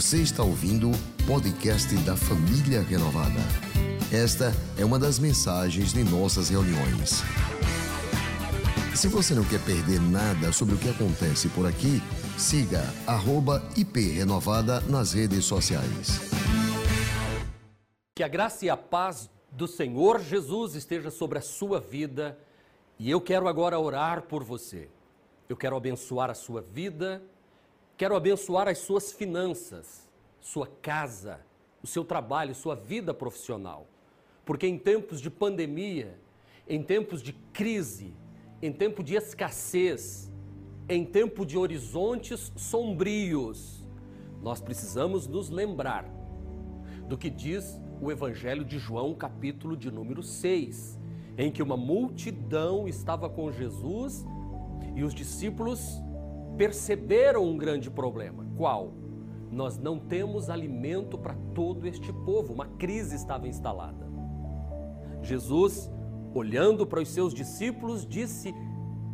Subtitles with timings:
[0.00, 3.38] Você está ouvindo o podcast da Família Renovada.
[4.10, 7.20] Esta é uma das mensagens de nossas reuniões.
[8.96, 12.00] Se você não quer perder nada sobre o que acontece por aqui,
[12.38, 12.82] siga
[13.76, 16.18] @iprenovada nas redes sociais.
[18.16, 22.38] Que a graça e a paz do Senhor Jesus esteja sobre a sua vida
[22.98, 24.88] e eu quero agora orar por você.
[25.46, 27.22] Eu quero abençoar a sua vida,
[28.00, 30.08] quero abençoar as suas finanças,
[30.40, 31.38] sua casa,
[31.82, 33.86] o seu trabalho, sua vida profissional.
[34.42, 36.18] Porque em tempos de pandemia,
[36.66, 38.14] em tempos de crise,
[38.62, 40.32] em tempo de escassez,
[40.88, 43.84] em tempo de horizontes sombrios,
[44.40, 46.06] nós precisamos nos lembrar
[47.06, 50.98] do que diz o Evangelho de João, capítulo de número 6,
[51.36, 54.24] em que uma multidão estava com Jesus
[54.96, 56.00] e os discípulos
[56.56, 58.46] perceberam um grande problema.
[58.56, 58.92] Qual?
[59.50, 64.08] Nós não temos alimento para todo este povo, uma crise estava instalada.
[65.22, 65.90] Jesus,
[66.34, 68.54] olhando para os seus discípulos, disse: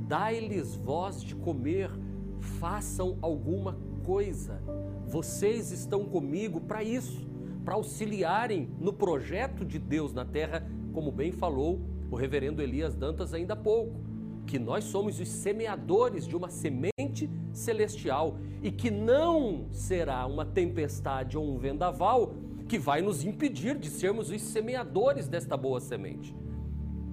[0.00, 1.90] Dai-lhes voz de comer,
[2.38, 4.62] façam alguma coisa.
[5.06, 7.26] Vocês estão comigo para isso
[7.64, 13.34] para auxiliarem no projeto de Deus na terra, como bem falou o reverendo Elias Dantas
[13.34, 14.00] ainda há pouco,
[14.46, 21.36] que nós somos os semeadores de uma semente celestial e que não será uma tempestade
[21.36, 22.34] ou um vendaval
[22.68, 26.34] que vai nos impedir de sermos os semeadores desta boa semente.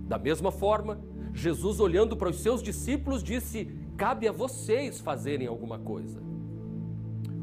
[0.07, 0.99] Da mesma forma,
[1.33, 6.21] Jesus, olhando para os seus discípulos, disse: Cabe a vocês fazerem alguma coisa.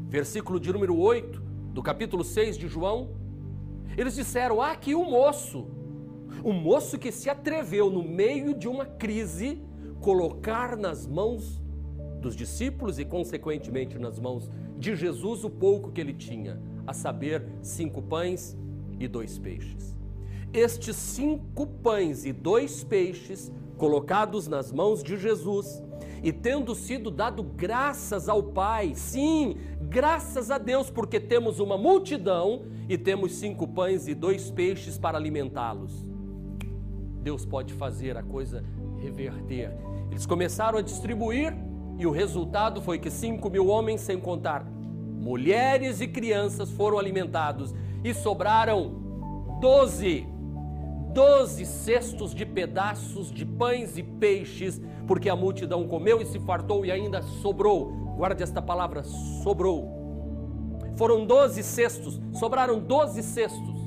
[0.07, 1.41] Versículo de número 8
[1.73, 3.09] do capítulo 6 de João,
[3.97, 5.67] eles disseram: Ah, aqui um moço,
[6.43, 9.61] um moço que se atreveu, no meio de uma crise,
[10.01, 11.61] colocar nas mãos
[12.19, 17.45] dos discípulos e, consequentemente, nas mãos de Jesus o pouco que ele tinha, a saber,
[17.61, 18.57] cinco pães
[18.99, 19.95] e dois peixes.
[20.51, 25.81] Estes cinco pães e dois peixes, colocados nas mãos de Jesus,
[26.23, 32.63] e tendo sido dado graças ao Pai, sim, graças a Deus, porque temos uma multidão
[32.89, 36.05] e temos cinco pães e dois peixes para alimentá-los.
[37.23, 38.63] Deus pode fazer a coisa
[38.99, 39.71] reverter.
[40.11, 41.55] Eles começaram a distribuir
[41.97, 47.73] e o resultado foi que cinco mil homens, sem contar mulheres e crianças, foram alimentados
[48.03, 50.27] e sobraram doze.
[51.13, 56.85] Doze cestos de pedaços de pães e peixes porque a multidão comeu e se fartou
[56.85, 57.91] e ainda sobrou.
[58.15, 59.03] Guarde esta palavra:
[59.43, 60.01] sobrou.
[60.95, 63.79] Foram doze cestos, sobraram doze cestos.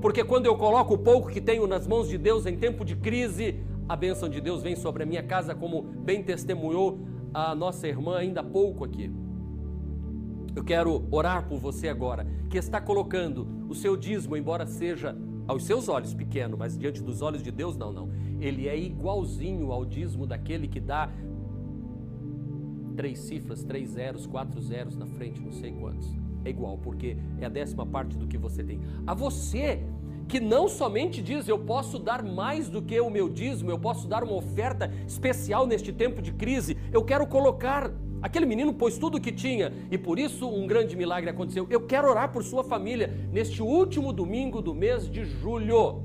[0.00, 2.96] Porque quando eu coloco o pouco que tenho nas mãos de Deus em tempo de
[2.96, 3.60] crise,
[3.92, 6.98] a bênção de Deus vem sobre a minha casa, como bem testemunhou
[7.34, 9.12] a nossa irmã ainda há pouco aqui.
[10.56, 15.14] Eu quero orar por você agora, que está colocando o seu dízimo, embora seja
[15.46, 18.08] aos seus olhos pequeno, mas diante dos olhos de Deus, não, não.
[18.40, 21.10] Ele é igualzinho ao dízimo daquele que dá
[22.96, 26.10] três cifras, três zeros, quatro zeros na frente, não sei quantos.
[26.46, 28.80] É igual, porque é a décima parte do que você tem.
[29.06, 29.84] A você
[30.32, 34.08] que não somente diz eu posso dar mais do que o meu dízimo, eu posso
[34.08, 39.18] dar uma oferta especial neste tempo de crise, eu quero colocar Aquele menino pôs tudo
[39.18, 41.66] o que tinha e por isso um grande milagre aconteceu.
[41.68, 46.04] Eu quero orar por sua família neste último domingo do mês de julho.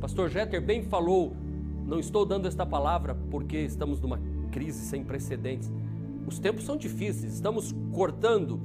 [0.00, 1.36] Pastor Jeter bem falou,
[1.84, 4.20] não estou dando esta palavra porque estamos numa
[4.52, 5.68] crise sem precedentes.
[6.28, 8.60] Os tempos são difíceis, estamos cortando,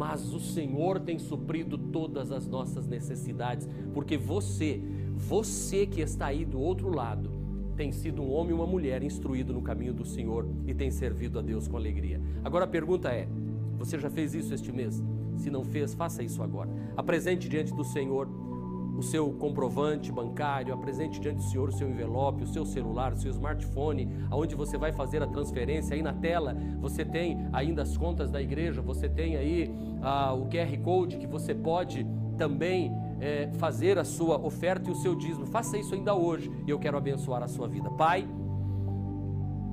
[0.00, 4.80] mas o Senhor tem suprido todas as nossas necessidades, porque você,
[5.14, 7.30] você que está aí do outro lado,
[7.76, 11.38] tem sido um homem e uma mulher instruído no caminho do Senhor e tem servido
[11.38, 12.18] a Deus com alegria.
[12.42, 13.28] Agora a pergunta é:
[13.76, 15.02] você já fez isso este mês?
[15.36, 16.70] Se não fez, faça isso agora.
[16.96, 18.26] Apresente diante do Senhor
[19.00, 23.16] o seu comprovante bancário, apresente diante do Senhor o seu envelope, o seu celular, o
[23.16, 25.94] seu smartphone, aonde você vai fazer a transferência.
[25.94, 29.70] Aí na tela você tem ainda as contas da igreja, você tem aí
[30.02, 32.06] ah, o QR Code que você pode
[32.36, 35.46] também é, fazer a sua oferta e o seu dízimo.
[35.46, 37.88] Faça isso ainda hoje e eu quero abençoar a sua vida.
[37.90, 38.28] Pai,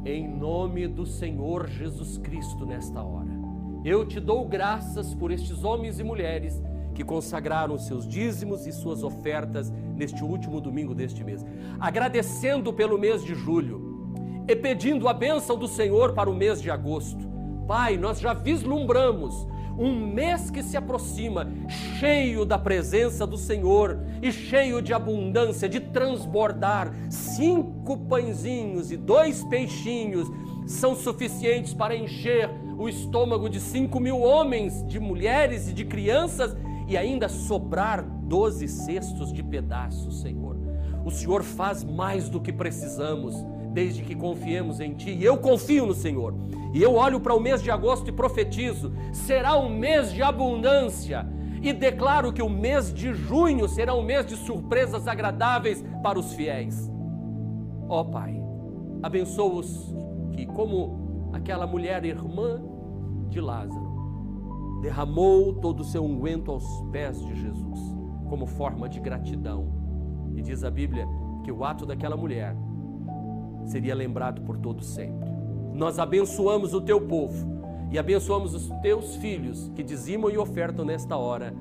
[0.06, 3.38] em nome do Senhor Jesus Cristo nesta hora,
[3.84, 6.62] eu te dou graças por estes homens e mulheres
[6.98, 11.46] que consagraram seus dízimos e suas ofertas neste último domingo deste mês.
[11.80, 14.10] Agradecendo pelo mês de julho
[14.48, 17.30] e pedindo a bênção do Senhor para o mês de agosto.
[17.68, 19.48] Pai, nós já vislumbramos
[19.78, 21.48] um mês que se aproxima,
[22.00, 26.92] cheio da presença do Senhor e cheio de abundância, de transbordar.
[27.12, 30.28] Cinco pãezinhos e dois peixinhos
[30.66, 36.58] são suficientes para encher o estômago de cinco mil homens, de mulheres e de crianças,
[36.88, 40.58] e ainda sobrar doze cestos de pedaços, Senhor.
[41.06, 43.36] O Senhor faz mais do que precisamos,
[43.74, 45.12] desde que confiemos em Ti.
[45.12, 46.34] E eu confio no Senhor.
[46.74, 51.26] E eu olho para o mês de agosto e profetizo: será um mês de abundância.
[51.62, 56.34] E declaro que o mês de junho será um mês de surpresas agradáveis para os
[56.34, 56.92] fiéis.
[57.90, 58.40] Ó oh, Pai,
[59.02, 59.96] abençoa-os
[60.32, 62.62] que, como aquela mulher irmã
[63.30, 63.87] de Lázaro,
[64.82, 67.80] derramou todo o seu unguento aos pés de Jesus,
[68.30, 69.72] como forma de gratidão.
[70.36, 71.08] E diz a Bíblia
[71.44, 72.56] que o ato daquela mulher
[73.66, 75.30] seria lembrado por todos sempre.
[75.74, 77.58] Nós abençoamos o teu povo
[77.92, 81.54] e abençoamos os teus filhos que dizimam e ofertam nesta hora.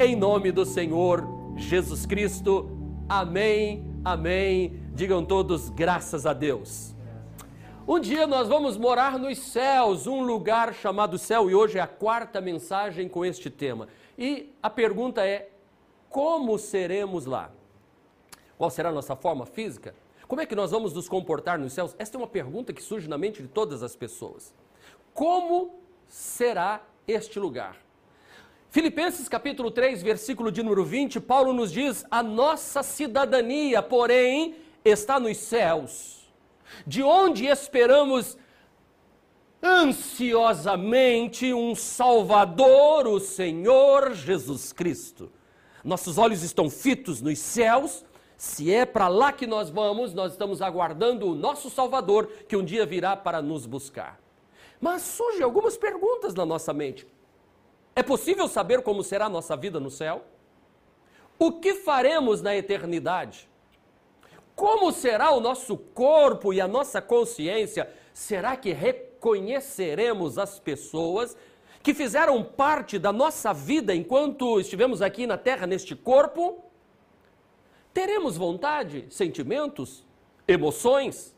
[0.00, 1.26] Em nome do Senhor
[1.56, 2.70] Jesus Cristo.
[3.08, 3.84] Amém.
[4.04, 4.74] Amém.
[4.94, 6.97] Digam todos graças a Deus.
[7.90, 11.86] Um dia nós vamos morar nos céus, um lugar chamado céu, e hoje é a
[11.86, 13.88] quarta mensagem com este tema.
[14.18, 15.48] E a pergunta é:
[16.10, 17.50] como seremos lá?
[18.58, 19.94] Qual será a nossa forma física?
[20.26, 21.96] Como é que nós vamos nos comportar nos céus?
[21.98, 24.52] Esta é uma pergunta que surge na mente de todas as pessoas.
[25.14, 27.78] Como será este lugar?
[28.68, 35.18] Filipenses capítulo 3, versículo de número 20, Paulo nos diz: "A nossa cidadania, porém, está
[35.18, 36.17] nos céus."
[36.86, 38.36] De onde esperamos
[39.62, 45.30] ansiosamente um Salvador, o Senhor Jesus Cristo.
[45.84, 48.04] Nossos olhos estão fitos nos céus.
[48.36, 52.64] Se é para lá que nós vamos, nós estamos aguardando o nosso Salvador que um
[52.64, 54.20] dia virá para nos buscar.
[54.80, 57.06] Mas surgem algumas perguntas na nossa mente.
[57.96, 60.24] É possível saber como será a nossa vida no céu?
[61.36, 63.47] O que faremos na eternidade?
[64.58, 67.88] Como será o nosso corpo e a nossa consciência?
[68.12, 71.36] Será que reconheceremos as pessoas
[71.80, 76.64] que fizeram parte da nossa vida enquanto estivemos aqui na terra, neste corpo?
[77.94, 80.04] Teremos vontade, sentimentos,
[80.48, 81.32] emoções?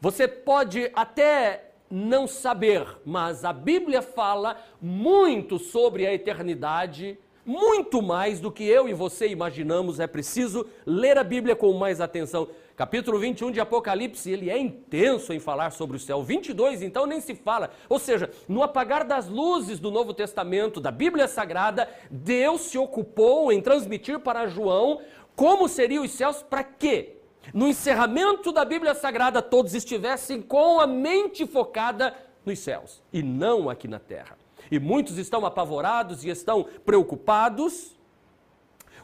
[0.00, 8.40] Você pode até não saber, mas a Bíblia fala muito sobre a eternidade muito mais
[8.40, 10.00] do que eu e você imaginamos.
[10.00, 12.48] É preciso ler a Bíblia com mais atenção.
[12.76, 16.22] Capítulo 21 de Apocalipse, ele é intenso em falar sobre o céu.
[16.22, 17.70] 22, então, nem se fala.
[17.88, 23.50] Ou seja, no apagar das luzes do Novo Testamento, da Bíblia Sagrada, Deus se ocupou
[23.50, 25.00] em transmitir para João
[25.36, 27.18] como seriam os céus para quê?
[27.54, 32.14] No encerramento da Bíblia Sagrada, todos estivessem com a mente focada
[32.44, 34.45] nos céus e não aqui na terra.
[34.70, 37.94] E muitos estão apavorados e estão preocupados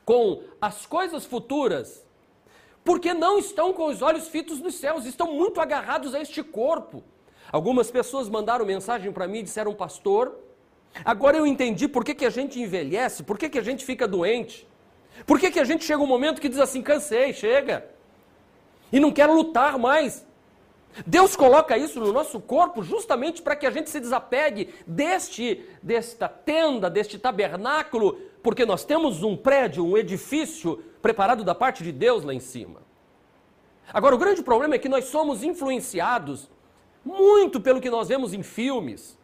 [0.04, 2.04] com as coisas futuras,
[2.84, 7.04] porque não estão com os olhos fitos nos céus, estão muito agarrados a este corpo.
[7.50, 10.36] Algumas pessoas mandaram mensagem para mim e disseram, pastor,
[11.04, 14.08] agora eu entendi por que, que a gente envelhece, por que, que a gente fica
[14.08, 14.66] doente,
[15.26, 17.88] por que, que a gente chega um momento que diz assim, cansei, chega,
[18.92, 20.26] e não quero lutar mais.
[21.06, 26.28] Deus coloca isso no nosso corpo justamente para que a gente se desapegue deste, desta
[26.28, 32.24] tenda, deste tabernáculo, porque nós temos um prédio, um edifício preparado da parte de Deus
[32.24, 32.82] lá em cima.
[33.92, 36.50] Agora, o grande problema é que nós somos influenciados
[37.04, 39.18] muito pelo que nós vemos em filmes,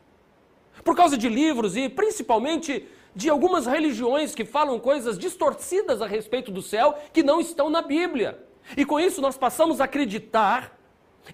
[0.82, 6.50] por causa de livros e principalmente de algumas religiões que falam coisas distorcidas a respeito
[6.50, 8.44] do céu que não estão na Bíblia.
[8.76, 10.77] E com isso nós passamos a acreditar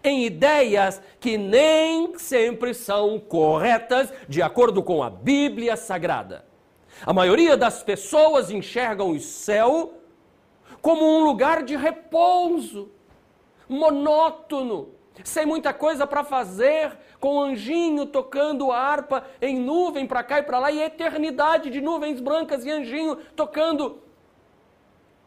[0.03, 6.45] em ideias que nem sempre são corretas de acordo com a Bíblia Sagrada.
[7.05, 9.95] A maioria das pessoas enxergam o céu
[10.81, 12.91] como um lugar de repouso,
[13.69, 14.91] monótono,
[15.23, 20.59] sem muita coisa para fazer, com anjinho tocando harpa em nuvem para cá e para
[20.59, 24.03] lá, e eternidade de nuvens brancas e anjinho tocando.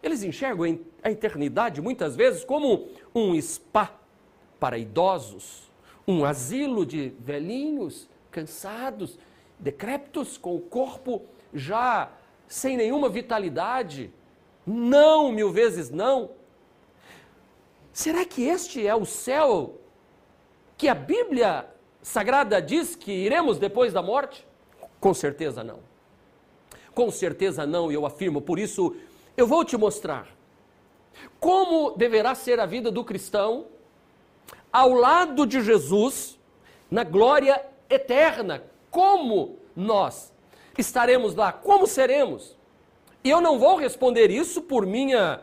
[0.04, 3.92] Eles enxergam a eternidade muitas vezes como um spa
[4.60, 5.70] para idosos,
[6.08, 9.18] um asilo de velhinhos, cansados,
[9.60, 11.24] decrépitos, com o corpo
[11.54, 12.12] já
[12.48, 14.12] sem nenhuma vitalidade.
[14.66, 16.32] Não, mil vezes não.
[17.92, 19.82] Será que este é o céu
[20.78, 21.68] que a Bíblia
[22.02, 24.48] Sagrada diz que iremos depois da morte?
[25.00, 25.80] Com certeza não.
[26.94, 28.96] Com certeza não, eu afirmo, por isso
[29.36, 30.38] eu vou te mostrar
[31.40, 33.68] como deverá ser a vida do cristão
[34.78, 36.38] ao lado de Jesus
[36.92, 38.62] na glória eterna.
[38.92, 40.32] Como nós
[40.78, 41.52] estaremos lá?
[41.52, 42.56] Como seremos?
[43.24, 45.42] E eu não vou responder isso por minha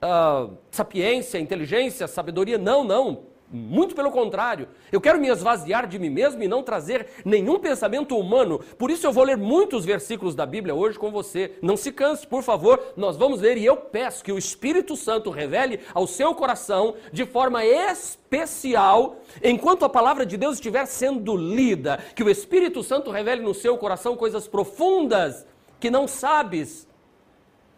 [0.00, 2.56] uh, sapiência, inteligência, sabedoria.
[2.56, 3.24] Não, não.
[3.52, 8.16] Muito pelo contrário, eu quero me esvaziar de mim mesmo e não trazer nenhum pensamento
[8.16, 8.60] humano.
[8.78, 11.58] Por isso eu vou ler muitos versículos da Bíblia hoje com você.
[11.60, 15.30] Não se canse, por favor, nós vamos ler e eu peço que o Espírito Santo
[15.30, 21.98] revele ao seu coração de forma especial, enquanto a palavra de Deus estiver sendo lida,
[22.14, 25.44] que o Espírito Santo revele no seu coração coisas profundas
[25.80, 26.88] que não sabes.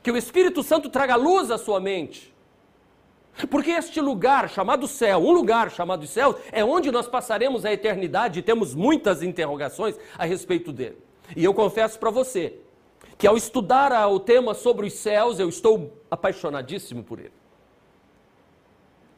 [0.02, 2.31] Que o Espírito Santo traga luz à sua mente
[3.50, 8.38] porque este lugar chamado céu, um lugar chamado céu, é onde nós passaremos a eternidade
[8.38, 10.98] e temos muitas interrogações a respeito dele.
[11.36, 12.58] E eu confesso para você
[13.16, 17.41] que ao estudar o tema sobre os céus, eu estou apaixonadíssimo por ele.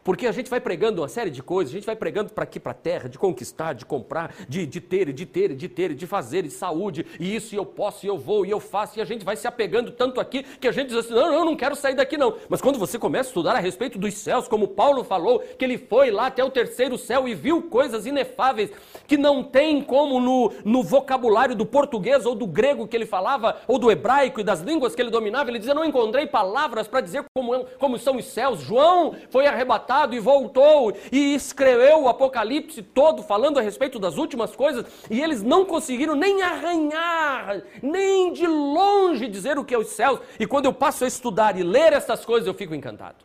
[0.04, 2.60] Porque a gente vai pregando uma série de coisas, a gente vai pregando para aqui,
[2.60, 6.06] para a terra, de conquistar, de comprar, de, de ter, de ter, de ter, de
[6.06, 9.02] fazer, de saúde, e isso e eu posso, e eu vou, e eu faço, e
[9.02, 11.56] a gente vai se apegando tanto aqui que a gente diz assim: não, não, não
[11.56, 12.36] quero sair daqui não.
[12.50, 15.78] Mas quando você começa a estudar a respeito dos céus, como Paulo falou, que ele
[15.78, 18.70] foi lá até o terceiro céu e viu coisas inefáveis
[19.06, 23.56] que não tem como no, no vocabulário do português ou do grego que ele falava,
[23.66, 27.00] ou do hebraico e das línguas que ele dominava, ele dizia: não encontrei palavras para
[27.00, 28.60] dizer como, como são os céus.
[28.60, 34.56] João foi arrebatado e voltou e escreveu o Apocalipse todo falando a respeito das últimas
[34.56, 39.88] coisas e eles não conseguiram nem arranhar, nem de longe dizer o que é os
[39.88, 40.18] céus.
[40.38, 43.16] E quando eu passo a estudar e ler essas coisas, eu fico encantado.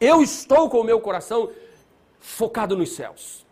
[0.00, 1.50] Eu estou com o meu coração
[2.18, 3.46] focado nos céus.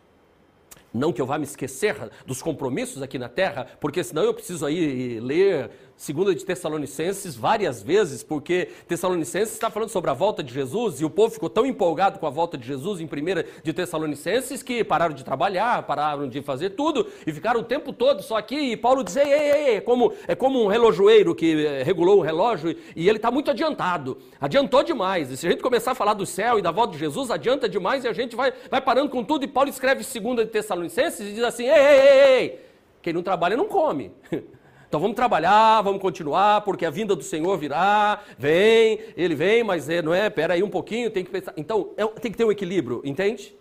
[0.92, 4.64] Não que eu vá me esquecer dos compromissos aqui na terra, porque senão eu preciso
[4.64, 10.52] aí ler segunda de Tessalonicenses várias vezes, porque Tessalonicenses está falando sobre a volta de
[10.52, 13.72] Jesus e o povo ficou tão empolgado com a volta de Jesus em primeira de
[13.72, 18.36] Tessalonicenses que pararam de trabalhar, pararam de fazer tudo e ficaram o tempo todo só
[18.36, 18.72] aqui.
[18.72, 22.18] E Paulo diz: ei, ei, ei, é como, é como um relojoeiro que eh, regulou
[22.18, 24.18] o relógio e ele está muito adiantado.
[24.40, 25.30] Adiantou demais.
[25.30, 27.68] E se a gente começar a falar do céu e da volta de Jesus, adianta
[27.68, 29.44] demais e a gente vai, vai parando com tudo.
[29.44, 32.60] E Paulo escreve segunda de Tessalonicenses e diz assim: ei, ei, ei, ei,
[33.00, 34.12] quem não trabalha não come.
[34.88, 39.88] Então vamos trabalhar, vamos continuar, porque a vinda do Senhor virá, vem, ele vem, mas
[39.88, 41.52] é, não é, pera aí um pouquinho, tem que pensar.
[41.56, 43.54] Então é, tem que ter um equilíbrio, entende?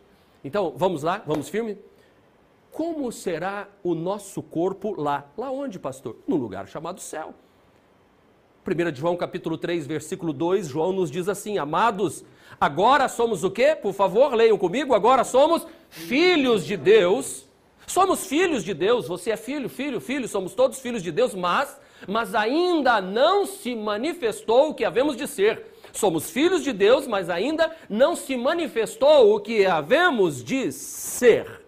[0.44, 1.78] Então vamos lá, vamos firme?
[2.72, 5.26] Como será o nosso corpo lá?
[5.38, 6.18] Lá onde, pastor?
[6.28, 7.34] No lugar chamado céu.
[8.68, 12.26] 1 João capítulo 3, versículo 2, João nos diz assim: Amados,
[12.60, 13.76] agora somos o quê?
[13.80, 17.45] Por favor, leiam comigo, agora somos filhos de Deus
[17.88, 21.80] Somos filhos de Deus, você é filho, filho, filho, somos todos filhos de Deus, mas,
[22.08, 25.66] mas ainda não se manifestou o que havemos de ser.
[25.94, 31.62] Somos filhos de Deus, mas ainda não se manifestou o que havemos de ser.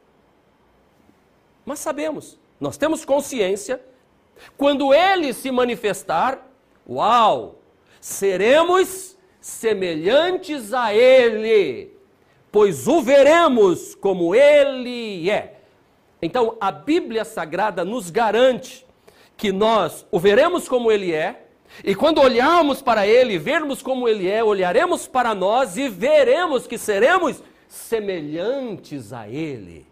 [1.66, 3.82] Mas sabemos, nós temos consciência,
[4.58, 6.50] quando ele se manifestar,
[6.88, 7.62] uau,
[8.02, 11.94] seremos semelhantes a ele,
[12.52, 15.57] pois o veremos como ele é.
[16.22, 18.86] Então, a Bíblia Sagrada nos garante
[19.36, 21.44] que nós o veremos como ele é,
[21.84, 26.78] e quando olharmos para ele, vermos como ele é, olharemos para nós e veremos que
[26.78, 29.86] seremos semelhantes a ele.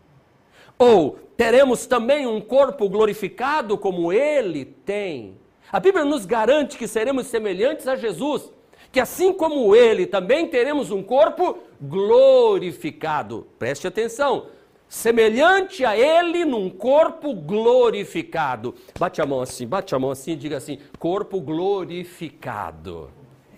[0.80, 5.38] Ou teremos também um corpo glorificado como ele tem.
[5.72, 8.52] A Bíblia nos garante que seremos semelhantes a Jesus,
[8.92, 13.48] que assim como ele, também teremos um corpo glorificado.
[13.60, 14.48] Preste atenção,
[14.96, 18.74] semelhante a ele num corpo glorificado.
[18.98, 23.12] Bate a mão assim, bate a mão assim diga assim: corpo glorificado.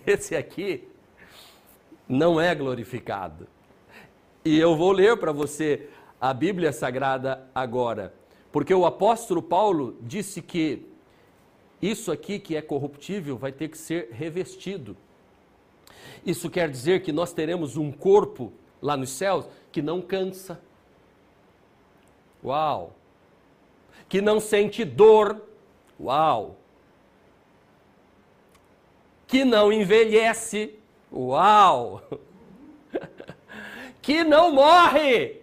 [0.05, 0.87] Esse aqui
[2.09, 3.47] não é glorificado.
[4.43, 5.87] E eu vou ler para você
[6.19, 8.15] a Bíblia Sagrada agora,
[8.51, 10.87] porque o apóstolo Paulo disse que
[11.79, 14.97] isso aqui que é corruptível vai ter que ser revestido.
[16.25, 18.51] Isso quer dizer que nós teremos um corpo
[18.81, 20.59] lá nos céus que não cansa,
[22.43, 22.93] Uau!
[24.07, 25.41] Que não sente dor.
[25.99, 26.55] Uau!
[29.25, 30.75] Que não envelhece.
[31.11, 32.01] Uau!
[33.99, 35.41] Que não morre.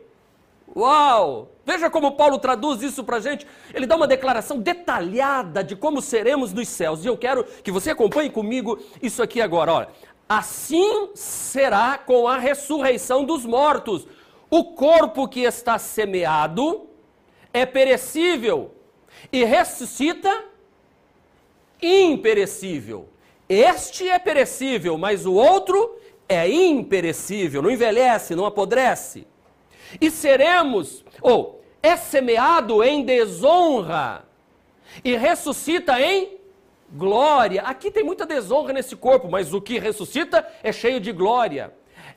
[0.74, 1.50] Uau!
[1.66, 3.46] Veja como Paulo traduz isso para a gente.
[3.74, 7.04] Ele dá uma declaração detalhada de como seremos nos céus.
[7.04, 9.72] E eu quero que você acompanhe comigo isso aqui agora.
[9.72, 9.88] Olha.
[10.26, 14.06] Assim será com a ressurreição dos mortos.
[14.50, 16.88] O corpo que está semeado
[17.52, 18.72] é perecível
[19.32, 20.44] e ressuscita
[21.80, 23.08] imperecível.
[23.48, 25.98] Este é perecível, mas o outro
[26.28, 29.26] é imperecível, não envelhece, não apodrece.
[30.00, 34.24] E seremos, ou é semeado em desonra
[35.04, 36.38] e ressuscita em
[36.90, 37.62] glória.
[37.62, 41.72] Aqui tem muita desonra nesse corpo, mas o que ressuscita é cheio de glória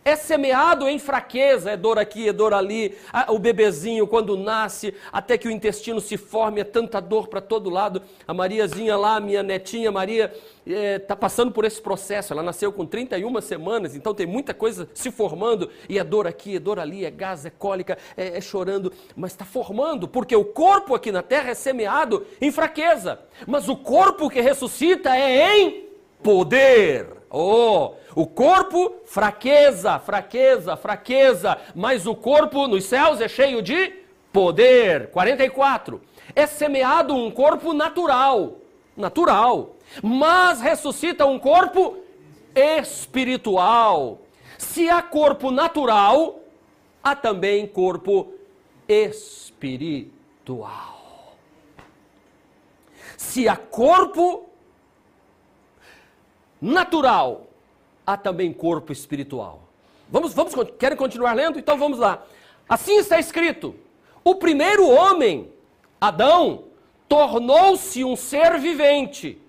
[0.07, 2.97] é semeado em fraqueza, é dor aqui, é dor ali,
[3.27, 7.69] o bebezinho quando nasce, até que o intestino se forme, é tanta dor para todo
[7.69, 8.01] lado.
[8.25, 10.33] A Mariazinha lá, minha netinha Maria,
[10.65, 12.31] está é, passando por esse processo.
[12.31, 16.55] Ela nasceu com 31 semanas, então tem muita coisa se formando, e é dor aqui,
[16.55, 20.45] é dor ali, é gás, é cólica, é, é chorando, mas está formando, porque o
[20.45, 25.89] corpo aqui na terra é semeado em fraqueza, mas o corpo que ressuscita é em
[26.23, 27.16] poder.
[27.29, 33.93] Oh, o corpo, fraqueza, fraqueza, fraqueza, mas o corpo nos céus é cheio de
[34.31, 35.09] poder.
[35.11, 36.01] 44.
[36.35, 38.57] É semeado um corpo natural,
[38.95, 41.97] natural, mas ressuscita um corpo
[42.55, 44.21] espiritual.
[44.57, 46.39] Se há corpo natural,
[47.03, 48.33] há também corpo
[48.87, 50.07] espiritual.
[53.17, 54.47] Se há corpo
[56.61, 57.47] natural,
[58.05, 59.63] há também corpo espiritual.
[60.09, 61.59] Vamos, vamos, querem continuar lendo?
[61.59, 62.23] Então vamos lá.
[62.67, 63.75] Assim está escrito:
[64.23, 65.51] o primeiro homem,
[65.99, 66.63] Adão,
[67.07, 69.41] tornou-se um ser vivente.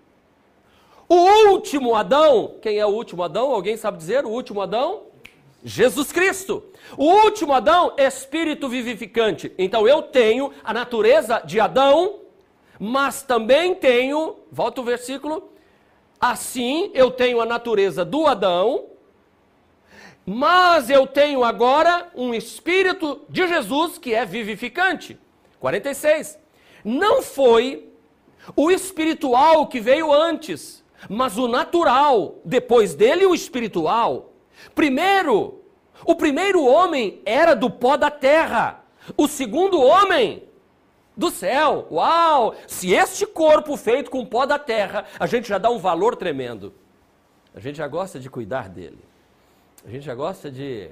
[1.08, 3.50] O último Adão, quem é o último Adão?
[3.50, 5.04] Alguém sabe dizer o último Adão?
[5.64, 6.62] Jesus Cristo.
[6.96, 9.52] O último Adão, espírito vivificante.
[9.58, 12.20] Então eu tenho a natureza de Adão,
[12.78, 15.50] mas também tenho, volta o versículo,
[16.20, 18.86] Assim eu tenho a natureza do Adão,
[20.26, 25.18] mas eu tenho agora um espírito de Jesus que é vivificante.
[25.60, 26.38] 46.
[26.84, 27.88] Não foi
[28.56, 34.32] o espiritual que veio antes, mas o natural, depois dele o espiritual.
[34.74, 35.62] Primeiro,
[36.04, 38.84] o primeiro homem era do pó da terra.
[39.16, 40.47] O segundo homem
[41.18, 41.88] do céu.
[41.90, 42.54] Uau!
[42.68, 46.72] Se este corpo feito com pó da terra, a gente já dá um valor tremendo.
[47.52, 49.04] A gente já gosta de cuidar dele.
[49.84, 50.88] A gente já gosta de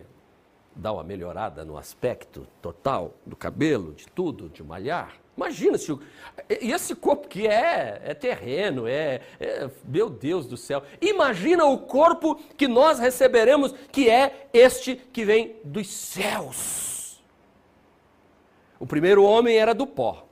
[0.75, 5.15] dar uma melhorada no aspecto total do cabelo, de tudo, de malhar.
[5.37, 5.97] Imagina se
[6.61, 10.83] e esse corpo que é, é terreno, é, é, meu Deus do céu.
[11.01, 17.23] Imagina o corpo que nós receberemos, que é este que vem dos céus.
[18.81, 20.26] O primeiro homem era do pó.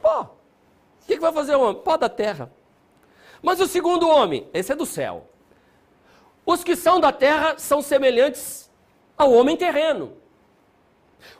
[0.00, 0.36] Pó.
[1.02, 1.82] O que, que vai fazer o homem?
[1.82, 2.50] Pó da terra.
[3.42, 5.26] Mas o segundo homem, esse é do céu.
[6.44, 8.70] Os que são da terra são semelhantes
[9.16, 10.16] ao homem terreno.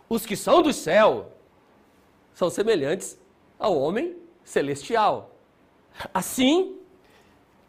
[0.09, 1.33] Os que são do céu
[2.35, 3.19] são semelhantes
[3.59, 5.31] ao homem celestial.
[6.13, 6.79] Assim,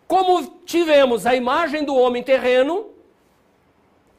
[0.08, 2.91] como tivemos a imagem do homem terreno,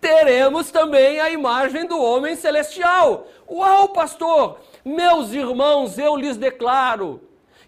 [0.02, 3.28] teremos também a imagem do homem celestial.
[3.48, 4.58] Uau, pastor!
[4.84, 7.20] Meus irmãos, eu lhes declaro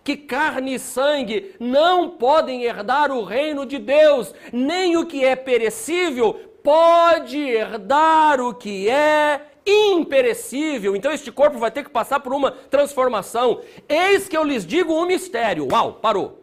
[0.03, 5.37] que carne e sangue não podem herdar o reino de Deus, nem o que é
[5.37, 10.97] perecível pode herdar o que é imperecível.
[10.97, 13.61] Então este corpo vai ter que passar por uma transformação.
[13.89, 15.69] Eis que eu lhes digo um mistério.
[15.71, 16.41] Uau, parou.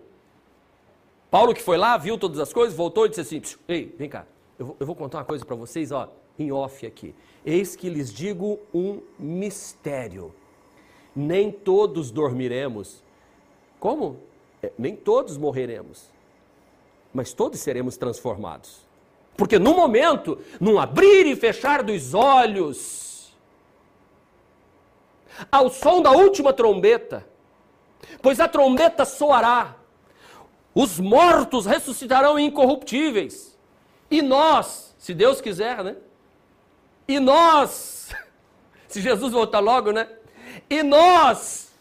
[1.30, 4.25] Paulo que foi lá, viu todas as coisas, voltou e disse assim: Ei, vem cá,
[4.62, 7.15] eu vou, eu vou contar uma coisa para vocês, ó, em off aqui.
[7.43, 10.32] Eis que lhes digo um mistério.
[11.15, 13.04] Nem todos dormiremos.
[13.80, 14.19] Como?
[14.62, 16.12] É, nem todos morreremos.
[17.12, 18.86] Mas todos seremos transformados.
[19.36, 23.34] Porque no momento, num abrir e fechar dos olhos,
[25.52, 27.28] ao som da última trombeta,
[28.21, 29.76] pois a trombeta soará,
[30.76, 33.50] os mortos ressuscitarão incorruptíveis
[34.12, 35.95] e nós, se Deus quiser, né?
[37.08, 38.10] E nós,
[38.89, 40.08] se Jesus voltar logo, né?
[40.69, 41.71] E nós,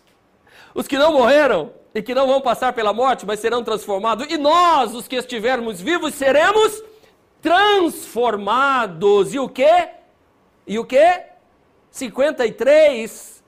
[0.72, 4.38] os que não morreram e que não vão passar pela morte, mas serão transformados, e
[4.38, 6.80] nós, os que estivermos vivos, seremos
[7.42, 9.34] transformados.
[9.34, 9.88] E o quê?
[10.64, 11.24] E o quê?
[11.90, 13.42] 53.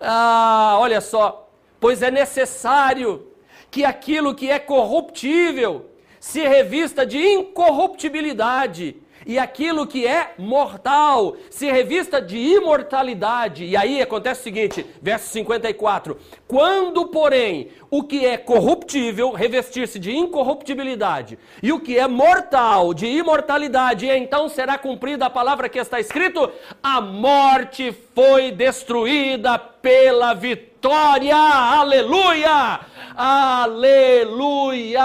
[0.00, 1.48] Ah, olha só.
[1.80, 3.26] Pois é necessário
[3.68, 11.70] que aquilo que é corruptível se revista de incorruptibilidade, e aquilo que é mortal se
[11.70, 13.64] revista de imortalidade.
[13.64, 20.16] E aí acontece o seguinte, verso 54: Quando, porém, o que é corruptível revestir-se de
[20.16, 26.00] incorruptibilidade, e o que é mortal de imortalidade, então será cumprida a palavra que está
[26.00, 26.50] escrito:
[26.82, 31.36] a morte foi destruída pela vitória.
[31.36, 32.80] Aleluia!
[33.20, 35.02] Aleluia!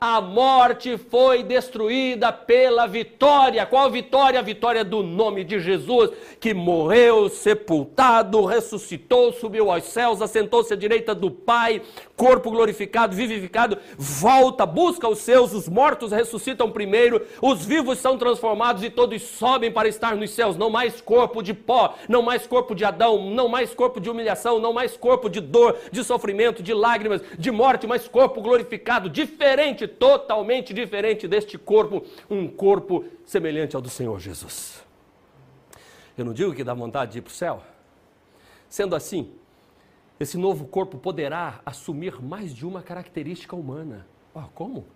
[0.00, 3.66] A morte foi destruída pela vitória.
[3.66, 4.38] Qual vitória?
[4.38, 10.76] A vitória do nome de Jesus, que morreu, sepultado, ressuscitou, subiu aos céus, assentou-se à
[10.76, 11.82] direita do Pai,
[12.16, 18.82] corpo glorificado, vivificado, volta, busca os seus, os mortos ressuscitam primeiro, os vivos são transformados
[18.82, 20.56] e todos sobem para estar nos céus.
[20.56, 24.58] Não mais corpo de pó, não mais corpo de Adão, não mais corpo de humilhação,
[24.58, 29.86] não mais corpo de dor, de sofrimento, de lágrimas, de morte, mas corpo glorificado, diferente,
[29.86, 34.82] totalmente diferente deste corpo, um corpo semelhante ao do Senhor Jesus.
[36.16, 37.62] Eu não digo que dá vontade de ir para o céu.
[38.68, 39.30] Sendo assim,
[40.18, 44.06] esse novo corpo poderá assumir mais de uma característica humana.
[44.34, 44.86] Oh, como?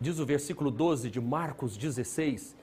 [0.00, 2.56] Diz o versículo 12 de Marcos 16,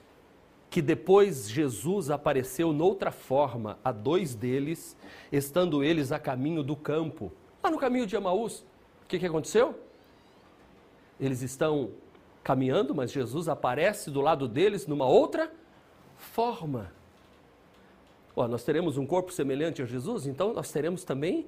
[0.68, 4.94] que depois Jesus apareceu noutra forma a dois deles,
[5.32, 8.60] estando eles a caminho do campo, lá no caminho de Emaús.
[9.02, 9.78] O que, que aconteceu?
[11.18, 11.90] Eles estão
[12.44, 15.50] caminhando, mas Jesus aparece do lado deles numa outra
[16.16, 16.92] forma.
[18.40, 21.46] Oh, nós teremos um corpo semelhante a Jesus, então nós teremos também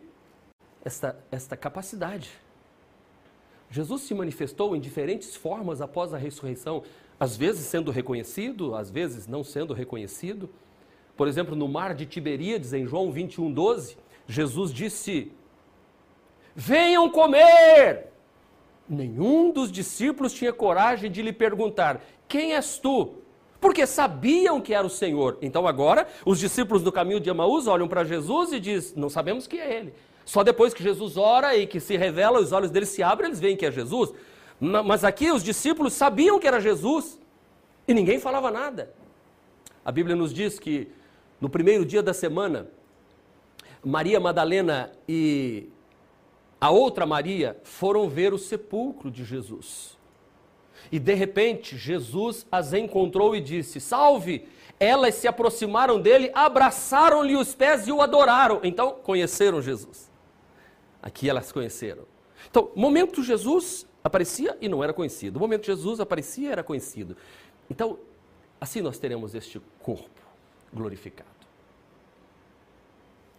[0.85, 2.31] esta, esta capacidade.
[3.71, 6.83] Jesus se manifestou em diferentes formas após a ressurreição,
[7.19, 10.51] às vezes sendo reconhecido, às vezes não sendo reconhecido.
[11.17, 15.33] Por exemplo, no mar de Tiberíades, em João 21, 12, Jesus disse:
[16.55, 18.09] Venham comer!
[18.87, 23.22] Nenhum dos discípulos tinha coragem de lhe perguntar: Quem és tu?
[23.63, 25.39] Porque sabiam que era o Senhor.
[25.41, 29.47] Então agora, os discípulos do caminho de Emaús olham para Jesus e dizem: Não sabemos
[29.47, 29.95] que é ele.
[30.25, 33.39] Só depois que Jesus ora e que se revela, os olhos deles se abrem, eles
[33.39, 34.13] veem que é Jesus.
[34.61, 37.21] Mas aqui os discípulos sabiam que era Jesus
[37.87, 38.93] e ninguém falava nada.
[39.85, 40.89] A Bíblia nos diz que
[41.41, 42.69] no primeiro dia da semana,
[43.85, 45.69] Maria Madalena e
[46.61, 49.97] a outra Maria foram ver o sepulcro de Jesus.
[50.91, 54.49] E de repente, Jesus as encontrou e disse: Salve!
[54.81, 58.61] Elas se aproximaram dele, abraçaram-lhe os pés e o adoraram.
[58.65, 60.11] Então, conheceram Jesus.
[61.01, 62.05] Aqui elas conheceram.
[62.51, 65.37] Então, momento Jesus aparecia e não era conhecido.
[65.37, 67.17] O momento Jesus aparecia e era conhecido.
[67.71, 67.99] Então,
[68.61, 70.11] assim nós teremos este corpo
[70.73, 71.29] glorificado.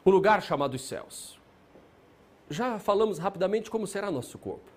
[0.05, 1.39] O lugar chamado os céus.
[2.49, 4.72] Já falamos rapidamente como será nosso corpo.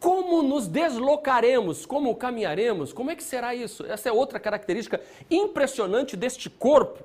[0.00, 3.84] Como nos deslocaremos, como caminharemos, como é que será isso?
[3.84, 7.04] Essa é outra característica impressionante deste corpo.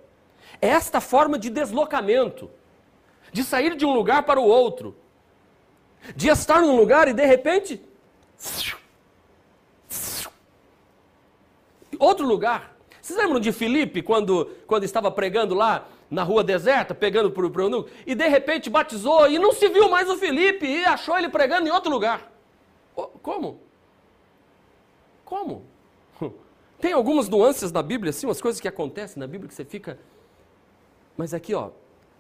[0.61, 2.49] É esta forma de deslocamento
[3.35, 4.95] de sair de um lugar para o outro,
[6.15, 7.81] de estar num lugar e de repente.
[11.99, 12.73] Outro lugar.
[13.01, 17.61] Vocês lembram de Filipe quando, quando estava pregando lá na rua deserta, pegando para o
[17.61, 21.27] eunuco, e de repente batizou e não se viu mais o Filipe e achou ele
[21.27, 22.34] pregando em outro lugar?
[22.95, 23.59] Como?
[25.25, 25.63] Como?
[26.79, 29.99] Tem algumas nuances na Bíblia, assim, umas coisas que acontecem na Bíblia que você fica.
[31.17, 31.71] Mas aqui, ó,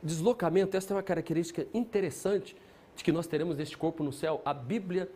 [0.01, 2.55] deslocamento, esta é uma característica interessante
[2.95, 4.41] de que nós teremos este corpo no céu.
[4.45, 5.09] A Bíblia,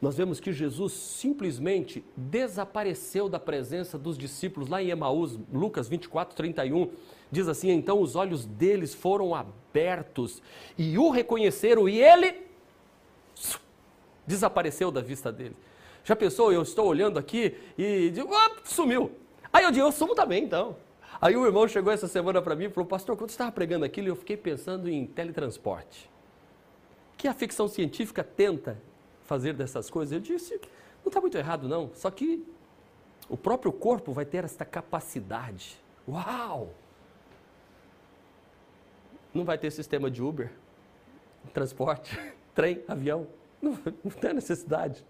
[0.00, 6.36] nós vemos que Jesus simplesmente desapareceu da presença dos discípulos lá em Emaús, Lucas 24,
[6.36, 6.90] 31.
[7.30, 10.42] Diz assim: então os olhos deles foram abertos
[10.78, 12.44] e o reconheceram, e ele
[14.26, 15.56] desapareceu da vista deles.
[16.04, 16.52] Já pensou?
[16.52, 18.30] Eu estou olhando aqui e digo,
[18.64, 19.10] sumiu.
[19.52, 20.76] Aí eu digo, eu sumo também então.
[21.20, 23.84] Aí o irmão chegou essa semana para mim e falou: Pastor, quando você estava pregando
[23.84, 26.10] aquilo, eu fiquei pensando em teletransporte.
[27.16, 28.76] Que a ficção científica tenta
[29.24, 30.12] fazer dessas coisas.
[30.12, 30.60] Eu disse:
[31.02, 31.90] Não está muito errado, não.
[31.94, 32.44] Só que
[33.28, 35.80] o próprio corpo vai ter esta capacidade.
[36.06, 36.74] Uau!
[39.32, 40.52] Não vai ter sistema de Uber,
[41.52, 42.18] transporte,
[42.54, 43.26] trem, avião.
[43.64, 45.04] Não, não tem necessidade.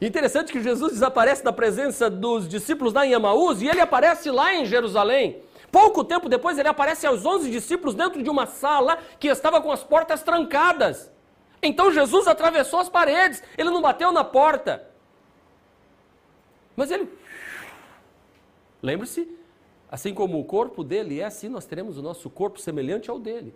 [0.00, 4.54] Interessante que Jesus desaparece da presença dos discípulos lá em Emaús e ele aparece lá
[4.54, 5.42] em Jerusalém.
[5.70, 9.70] Pouco tempo depois, ele aparece aos 11 discípulos dentro de uma sala que estava com
[9.70, 11.12] as portas trancadas.
[11.62, 14.88] Então Jesus atravessou as paredes, ele não bateu na porta.
[16.74, 17.08] Mas ele.
[18.82, 19.28] Lembre-se,
[19.90, 23.54] assim como o corpo dele é, assim nós teremos o nosso corpo semelhante ao dele.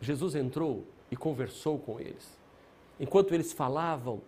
[0.00, 2.38] Jesus entrou e conversou com eles.
[2.98, 4.20] Enquanto eles falavam,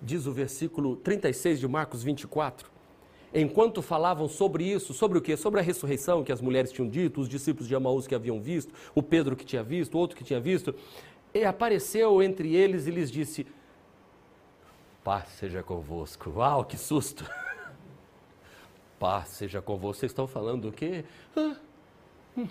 [0.00, 2.70] diz o versículo 36 de Marcos 24,
[3.34, 5.36] enquanto falavam sobre isso, sobre o quê?
[5.36, 8.74] Sobre a ressurreição que as mulheres tinham dito, os discípulos de Amaús que haviam visto,
[8.94, 10.74] o Pedro que tinha visto, o outro que tinha visto,
[11.34, 13.46] e apareceu entre eles e lhes disse:
[15.04, 16.30] Paz seja convosco.
[16.30, 17.28] Uau, que susto!
[18.98, 20.00] Paz seja convosco.
[20.00, 21.04] Vocês estão falando o quê?
[21.36, 21.56] Ah,
[22.36, 22.48] hum,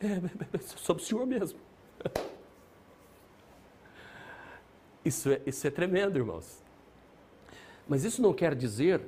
[0.00, 1.58] é, sobre o Senhor mesmo.
[5.04, 6.62] Isso é, isso é tremendo, irmãos.
[7.88, 9.02] Mas isso não quer dizer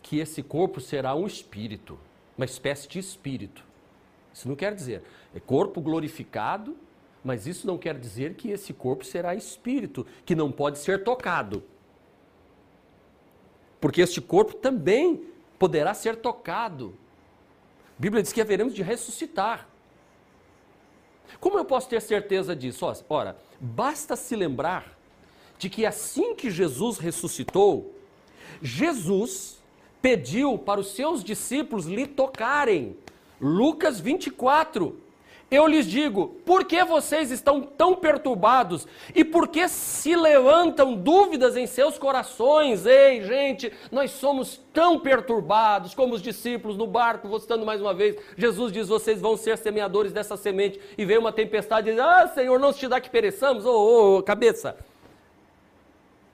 [0.00, 1.98] que esse corpo será um espírito,
[2.36, 3.64] uma espécie de espírito.
[4.32, 5.02] Isso não quer dizer.
[5.34, 6.76] É corpo glorificado,
[7.24, 11.62] mas isso não quer dizer que esse corpo será espírito, que não pode ser tocado.
[13.80, 15.24] Porque este corpo também
[15.58, 16.96] poderá ser tocado.
[17.98, 19.68] A Bíblia diz que haveremos de ressuscitar.
[21.38, 22.86] Como eu posso ter certeza disso?
[23.08, 24.96] Ora, basta se lembrar
[25.62, 27.94] de que assim que Jesus ressuscitou,
[28.60, 29.62] Jesus
[30.02, 32.96] pediu para os seus discípulos lhe tocarem.
[33.40, 35.00] Lucas 24.
[35.48, 41.56] Eu lhes digo, por que vocês estão tão perturbados e por que se levantam dúvidas
[41.56, 42.84] em seus corações?
[42.84, 48.16] Ei, gente, nós somos tão perturbados como os discípulos no barco, vou mais uma vez.
[48.36, 50.80] Jesus diz: vocês vão ser semeadores dessa semente.
[50.98, 53.64] E veio uma tempestade e diz: Ah, Senhor, não se te dá que pereçamos?
[53.64, 54.76] Ô, oh, oh, cabeça,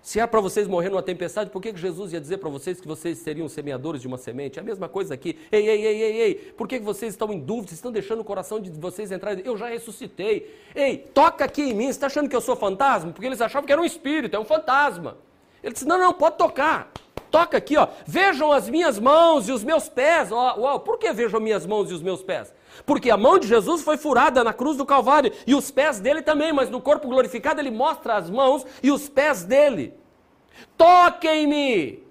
[0.02, 2.86] se é para vocês morrer numa tempestade, por que Jesus ia dizer para vocês que
[2.86, 4.58] vocês seriam semeadores de uma semente?
[4.58, 5.38] É a mesma coisa aqui.
[5.50, 7.74] Ei, ei, ei, ei, ei, por que vocês estão em dúvida?
[7.74, 9.38] Estão deixando o coração de vocês entrar?
[9.38, 10.54] Eu já ressuscitei.
[10.74, 11.86] Ei, toca aqui em mim.
[11.86, 13.12] Você está achando que eu sou fantasma?
[13.12, 15.18] Porque eles achavam que era um espírito, é um fantasma.
[15.62, 16.90] Ele disse: não, não, pode tocar.
[17.30, 17.88] Toca aqui, ó.
[18.06, 20.32] Vejam as minhas mãos e os meus pés.
[20.32, 22.52] Ó, uau, por que vejam minhas mãos e os meus pés?
[22.84, 26.22] Porque a mão de Jesus foi furada na cruz do Calvário e os pés dele
[26.22, 29.94] também, mas no corpo glorificado ele mostra as mãos e os pés dele.
[30.76, 32.02] Toquem-me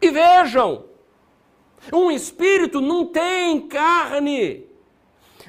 [0.00, 0.84] e vejam.
[1.92, 4.66] Um espírito não tem carne,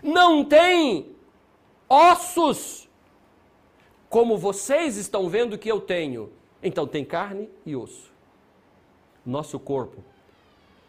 [0.04, 1.16] não tem
[1.90, 2.88] ossos,
[4.10, 6.32] como vocês estão vendo que eu tenho.
[6.62, 8.12] Então tem carne e osso.
[9.26, 10.04] Nosso corpo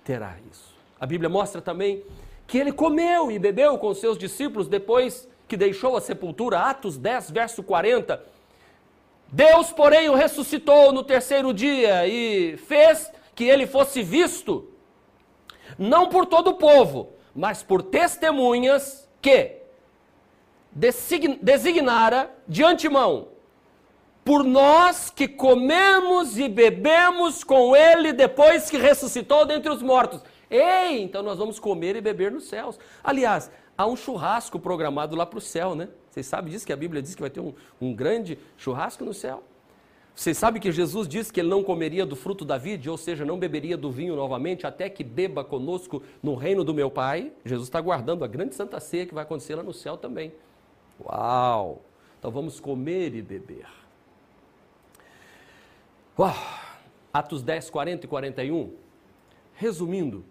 [0.05, 0.75] terá isso.
[1.01, 2.03] A Bíblia mostra também
[2.49, 7.31] que ele comeu e bebeu com seus discípulos depois que deixou a sepultura, Atos 10,
[7.31, 8.25] verso 40.
[9.31, 14.73] Deus, porém, o ressuscitou no terceiro dia e fez que ele fosse visto,
[15.79, 19.59] não por todo o povo, mas por testemunhas que
[20.73, 23.29] designara de antemão,
[24.25, 30.23] por nós que comemos e bebemos com ele depois que ressuscitou dentre os mortos.
[30.51, 32.79] Ei, então nós vamos comer e beber nos céus.
[33.05, 35.89] Aliás, há um churrasco programado lá para o céu, né?
[36.11, 36.67] Vocês sabem disso?
[36.67, 39.43] Que a Bíblia diz que vai ter um, um grande churrasco no céu.
[40.19, 43.25] Vocês sabem que Jesus disse que ele não comeria do fruto da vide, ou seja,
[43.25, 47.31] não beberia do vinho novamente, até que beba conosco no reino do meu Pai.
[47.45, 50.33] Jesus está guardando a grande santa ceia que vai acontecer lá no céu também.
[51.01, 51.83] Uau!
[52.19, 53.69] Então vamos comer e beber.
[56.19, 56.35] Uau!
[57.13, 58.73] Atos 10, 40 e 41.
[59.55, 60.25] Resumindo,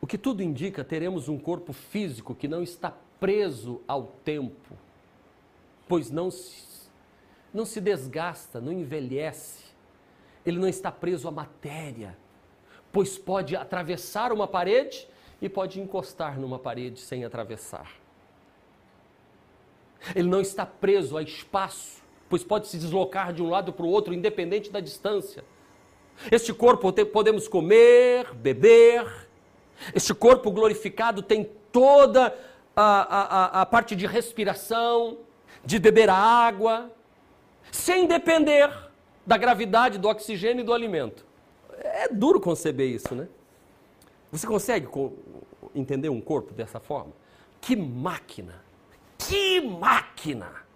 [0.00, 4.74] o que tudo indica, teremos um corpo físico que não está preso ao tempo,
[5.88, 6.88] pois não se,
[7.52, 9.66] não se desgasta, não envelhece.
[10.46, 12.16] Ele não está preso à matéria,
[12.92, 15.08] pois pode atravessar uma parede
[15.42, 17.90] e pode encostar numa parede sem atravessar.
[20.14, 23.90] Ele não está preso a espaço, pois pode se deslocar de um lado para o
[23.90, 25.44] outro, independente da distância.
[26.30, 29.27] Este corpo podemos comer, beber,
[29.94, 32.34] este corpo glorificado tem toda
[32.74, 35.18] a, a, a parte de respiração,
[35.64, 36.90] de beber água,
[37.70, 38.70] sem depender
[39.26, 41.26] da gravidade do oxigênio e do alimento.
[41.78, 43.28] É duro conceber isso, né?
[44.30, 44.88] Você consegue
[45.74, 47.12] entender um corpo dessa forma?
[47.60, 48.62] Que máquina!
[49.16, 50.67] Que máquina!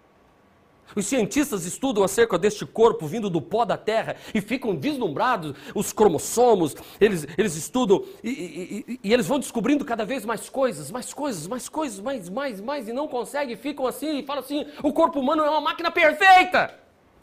[0.95, 5.91] Os cientistas estudam acerca deste corpo vindo do pó da terra e ficam vislumbrados os
[5.91, 11.13] cromossomos, eles, eles estudam e, e, e, eles vão descobrindo cada vez mais coisas, mais
[11.13, 14.93] coisas, mais coisas, mais, mais, mais, e não conseguem, ficam assim e falam assim: o
[14.93, 16.79] corpo humano é uma máquina perfeita!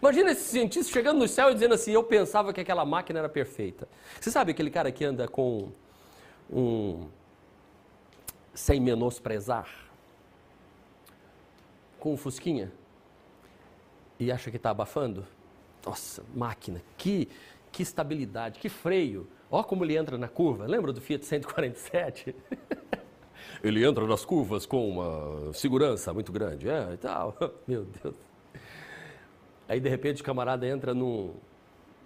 [0.01, 3.29] Imagina esse cientista chegando no céu e dizendo assim: Eu pensava que aquela máquina era
[3.29, 3.87] perfeita.
[4.20, 5.70] Você sabe aquele cara que anda com
[6.51, 7.07] um.
[8.55, 9.68] sem menosprezar?
[12.03, 12.73] Com o Fusquinha
[14.19, 15.25] e acha que está abafando?
[15.87, 17.29] Nossa, máquina, que,
[17.71, 19.29] que estabilidade, que freio.
[19.49, 20.67] Ó como ele entra na curva.
[20.67, 22.35] Lembra do Fiat 147?
[23.62, 27.37] ele entra nas curvas com uma segurança muito grande, é, e tal.
[27.69, 28.17] Meu Deus.
[29.69, 31.33] Aí, de repente, o camarada entra num,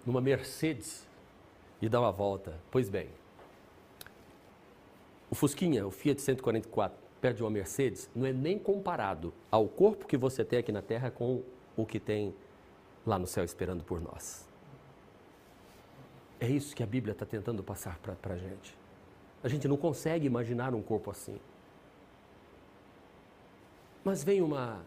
[0.05, 1.07] numa Mercedes
[1.81, 2.53] e dá uma volta.
[2.69, 3.09] Pois bem,
[5.27, 10.05] o Fusquinha, o Fiat 144, perto de uma Mercedes, não é nem comparado ao corpo
[10.05, 11.43] que você tem aqui na terra com
[11.75, 12.33] o que tem
[13.05, 14.47] lá no céu esperando por nós.
[16.39, 18.77] É isso que a Bíblia está tentando passar para a gente.
[19.43, 21.39] A gente não consegue imaginar um corpo assim.
[24.03, 24.85] Mas vem uma,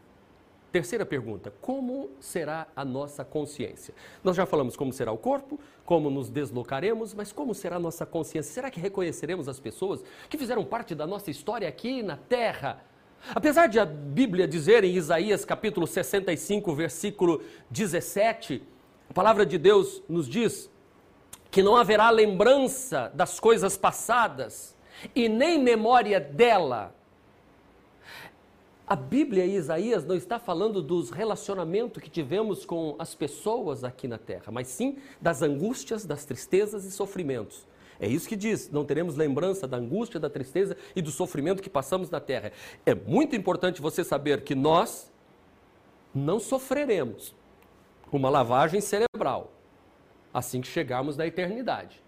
[0.73, 3.93] Terceira pergunta: como será a nossa consciência?
[4.23, 8.07] Nós já falamos como será o corpo, como nos deslocaremos, mas como será a nossa
[8.07, 8.53] consciência?
[8.53, 12.85] Será que reconheceremos as pessoas que fizeram parte da nossa história aqui na terra?
[13.35, 18.63] Apesar de a Bíblia dizer em Isaías capítulo 65, versículo 17,
[19.11, 20.71] a palavra de Deus nos diz
[21.51, 24.77] que não haverá lembrança das coisas passadas
[25.15, 26.95] e nem memória dela
[28.91, 34.09] a Bíblia e Isaías não está falando dos relacionamentos que tivemos com as pessoas aqui
[34.09, 37.69] na terra, mas sim das angústias, das tristezas e sofrimentos.
[38.01, 41.71] É isso que diz, não teremos lembrança da angústia, da tristeza e do sofrimento que
[41.71, 42.51] passamos na terra.
[42.85, 45.09] É muito importante você saber que nós
[46.13, 47.33] não sofreremos
[48.11, 49.53] uma lavagem cerebral
[50.35, 52.03] assim que chegarmos na eternidade.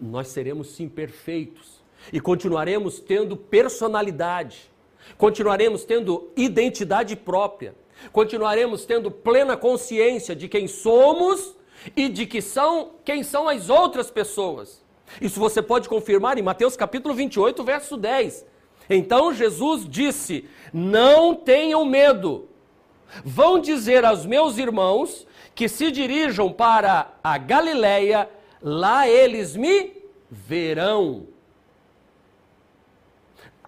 [0.00, 4.70] Nós seremos sim perfeitos e continuaremos tendo personalidade
[5.16, 7.74] Continuaremos tendo identidade própria.
[8.12, 11.54] Continuaremos tendo plena consciência de quem somos
[11.96, 14.82] e de que são quem são as outras pessoas.
[15.20, 18.46] Isso você pode confirmar em Mateus capítulo 28, verso 10.
[18.88, 22.48] Então Jesus disse: Não tenham medo.
[23.24, 28.28] Vão dizer aos meus irmãos que se dirijam para a Galileia,
[28.62, 29.92] lá eles me
[30.30, 31.26] verão.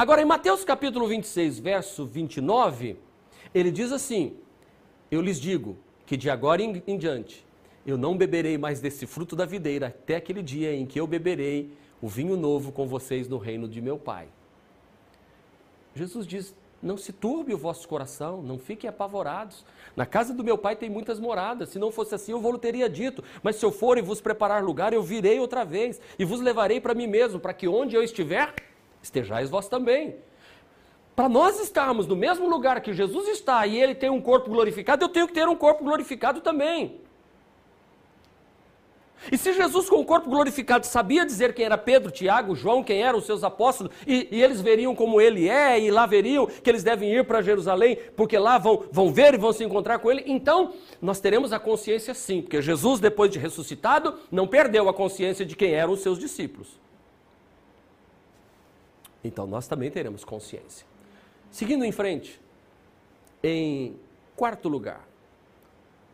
[0.02, 2.96] Agora, em Mateus capítulo 26, verso 29,
[3.54, 4.36] ele diz assim:
[5.08, 7.46] Eu lhes digo que de agora em, diante
[7.86, 11.72] eu não beberei mais desse fruto da videira até aquele dia em que eu beberei
[12.00, 14.26] o vinho novo com vocês no reino de meu Pai.
[15.94, 19.64] Jesus diz: Não se turbe o vosso coração, não fiquem apavorados.
[19.94, 21.68] Na casa do meu Pai tem muitas moradas.
[21.68, 23.22] Se não fosse assim, eu vou teria dito.
[23.40, 26.80] Mas se eu for e vos preparar lugar, eu virei outra vez e vos levarei
[26.80, 28.52] para mim mesmo, para que onde eu estiver,
[29.02, 30.16] estejais vós também.
[31.14, 35.04] Para nós estarmos no mesmo lugar que Jesus está e ele tem um corpo glorificado,
[35.04, 37.00] eu tenho que ter um corpo glorificado também.
[39.30, 43.02] E se Jesus, com o corpo glorificado, sabia dizer quem era Pedro, Tiago, João, quem
[43.02, 46.68] eram os seus apóstolos, e, e eles veriam como ele é, e lá veriam que
[46.68, 50.10] eles devem ir para Jerusalém, porque lá vão, vão ver e vão se encontrar com
[50.10, 54.94] ele, então nós teremos a consciência sim, porque Jesus, depois de ressuscitado, não perdeu a
[54.94, 56.80] consciência de quem eram os seus discípulos.
[59.22, 60.86] Então nós também teremos consciência.
[61.50, 62.40] Seguindo em frente,
[63.42, 63.96] em
[64.34, 65.06] quarto lugar,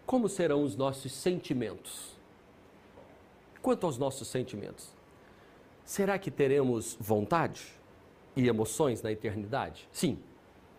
[0.05, 2.17] como serão os nossos sentimentos?
[3.63, 4.91] Quanto aos nossos sentimentos,
[5.85, 7.67] será que teremos vontade
[8.35, 9.89] e emoções na eternidade?
[9.93, 10.19] Sim.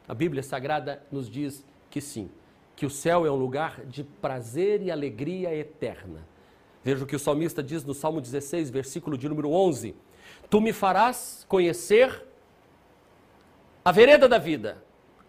[0.07, 2.29] A Bíblia Sagrada nos diz que sim,
[2.75, 6.27] que o céu é um lugar de prazer e alegria eterna.
[6.83, 9.95] Veja o que o salmista diz no Salmo 16, versículo de número 11
[10.49, 12.25] Tu me farás conhecer
[13.85, 14.83] a vereda da vida,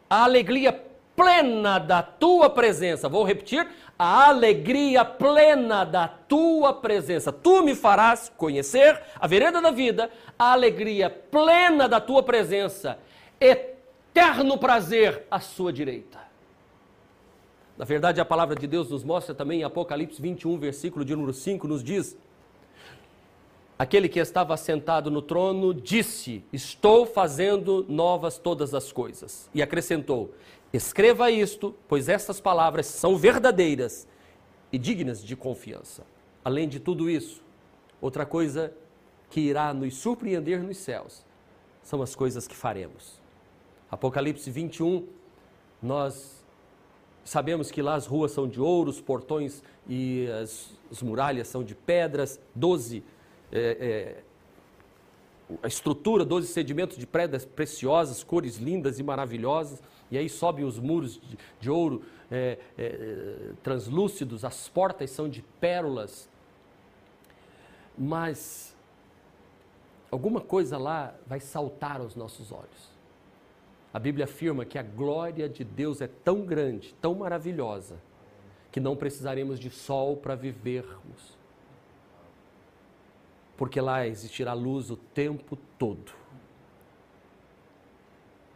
[0.09, 0.73] a alegria
[1.15, 3.09] plena da tua presença.
[3.09, 7.31] Vou repetir: a alegria plena da tua presença.
[7.31, 12.99] Tu me farás conhecer a vereda da vida, a alegria plena da tua presença,
[13.39, 16.19] eterno prazer à sua direita.
[17.77, 21.33] Na verdade, a palavra de Deus nos mostra também em Apocalipse 21, versículo de número
[21.33, 22.17] 5, nos diz
[23.81, 29.49] Aquele que estava sentado no trono disse: Estou fazendo novas todas as coisas.
[29.55, 30.35] E acrescentou:
[30.71, 34.07] Escreva isto, pois estas palavras são verdadeiras
[34.71, 36.05] e dignas de confiança.
[36.45, 37.43] Além de tudo isso,
[38.03, 38.71] outra coisa
[39.31, 41.25] que irá nos surpreender nos céus
[41.83, 43.19] são as coisas que faremos.
[43.91, 45.07] Apocalipse 21,
[45.83, 46.45] nós
[47.25, 51.65] sabemos que lá as ruas são de ouro, os portões e as, as muralhas são
[51.65, 53.03] de pedras, doze
[53.53, 60.29] é, é, a estrutura, 12 sedimentos de pedras preciosas, cores lindas e maravilhosas, e aí
[60.29, 66.29] sobem os muros de, de ouro é, é, translúcidos, as portas são de pérolas.
[67.99, 68.77] Mas
[70.11, 72.91] alguma coisa lá vai saltar aos nossos olhos.
[73.93, 77.97] A Bíblia afirma que a glória de Deus é tão grande, tão maravilhosa,
[78.71, 81.40] que não precisaremos de sol para vivermos
[83.61, 86.13] porque lá existirá luz o tempo todo.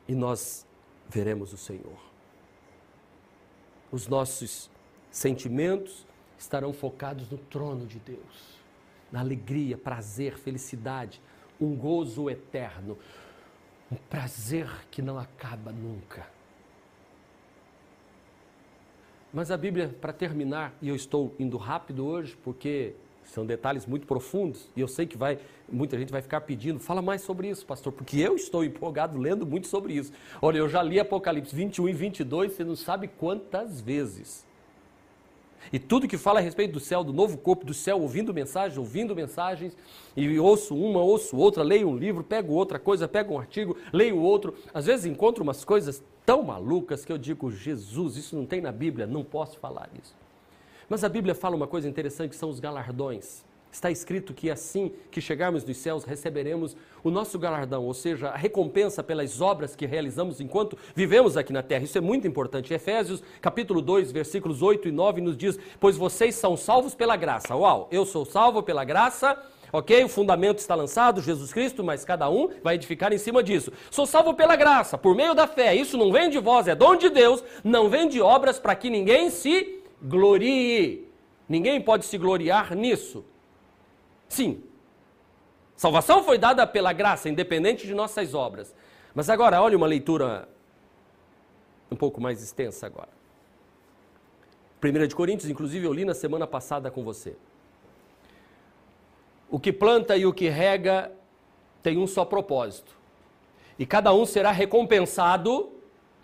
[0.08, 0.66] E nós
[1.10, 1.98] veremos o Senhor.
[3.92, 4.70] Os nossos
[5.10, 6.06] sentimentos
[6.38, 8.58] estarão focados no trono de Deus,
[9.12, 11.20] na alegria, prazer, felicidade,
[11.60, 12.96] um gozo eterno,
[13.92, 16.26] um prazer que não acaba nunca.
[19.34, 22.94] Mas a Bíblia, para terminar, e eu estou indo rápido hoje porque
[23.24, 25.38] São detalhes muito profundos e eu sei que vai,
[25.70, 29.46] muita gente vai ficar pedindo, fala mais sobre isso, pastor, porque eu estou empolgado lendo
[29.46, 30.12] muito sobre isso.
[30.40, 34.44] Olha, eu já li Apocalipse 21 e 22, você não sabe quantas vezes.
[35.72, 38.76] E tudo que fala a respeito do céu, do novo corpo do céu, ouvindo mensagens,
[38.76, 39.76] ouvindo mensagens,
[40.16, 44.18] e ouço uma, ouço outra, leio um livro, pego outra coisa, pego um artigo, leio
[44.18, 44.54] outro.
[44.72, 48.72] Às vezes encontro umas coisas tão malucas que eu digo, Jesus, isso não tem na
[48.72, 50.14] Bíblia, não posso falar isso.
[50.88, 53.44] Mas a Bíblia fala uma coisa interessante, que são os galardões.
[53.74, 58.36] Está escrito que assim que chegarmos dos céus, receberemos o nosso galardão, ou seja, a
[58.36, 61.82] recompensa pelas obras que realizamos enquanto vivemos aqui na terra.
[61.82, 62.72] Isso é muito importante.
[62.72, 67.56] Efésios, capítulo 2, versículos 8 e 9 nos diz: "Pois vocês são salvos pela graça".
[67.56, 69.36] Uau, eu sou salvo pela graça.
[69.72, 70.04] Ok?
[70.04, 73.72] O fundamento está lançado, Jesus Cristo, mas cada um vai edificar em cima disso.
[73.90, 75.74] Sou salvo pela graça, por meio da fé.
[75.74, 78.88] Isso não vem de vós, é dom de Deus, não vem de obras para que
[78.88, 81.08] ninguém se glorie.
[81.48, 83.24] Ninguém pode se gloriar nisso.
[84.28, 84.62] Sim.
[85.74, 88.74] Salvação foi dada pela graça, independente de nossas obras.
[89.14, 90.48] Mas agora, olha uma leitura
[91.90, 93.08] um pouco mais extensa agora.
[94.82, 97.36] 1 de Coríntios, inclusive eu li na semana passada com você.
[99.50, 101.12] O que planta e o que rega
[101.82, 102.92] tem um só propósito.
[103.78, 105.72] E cada um será recompensado,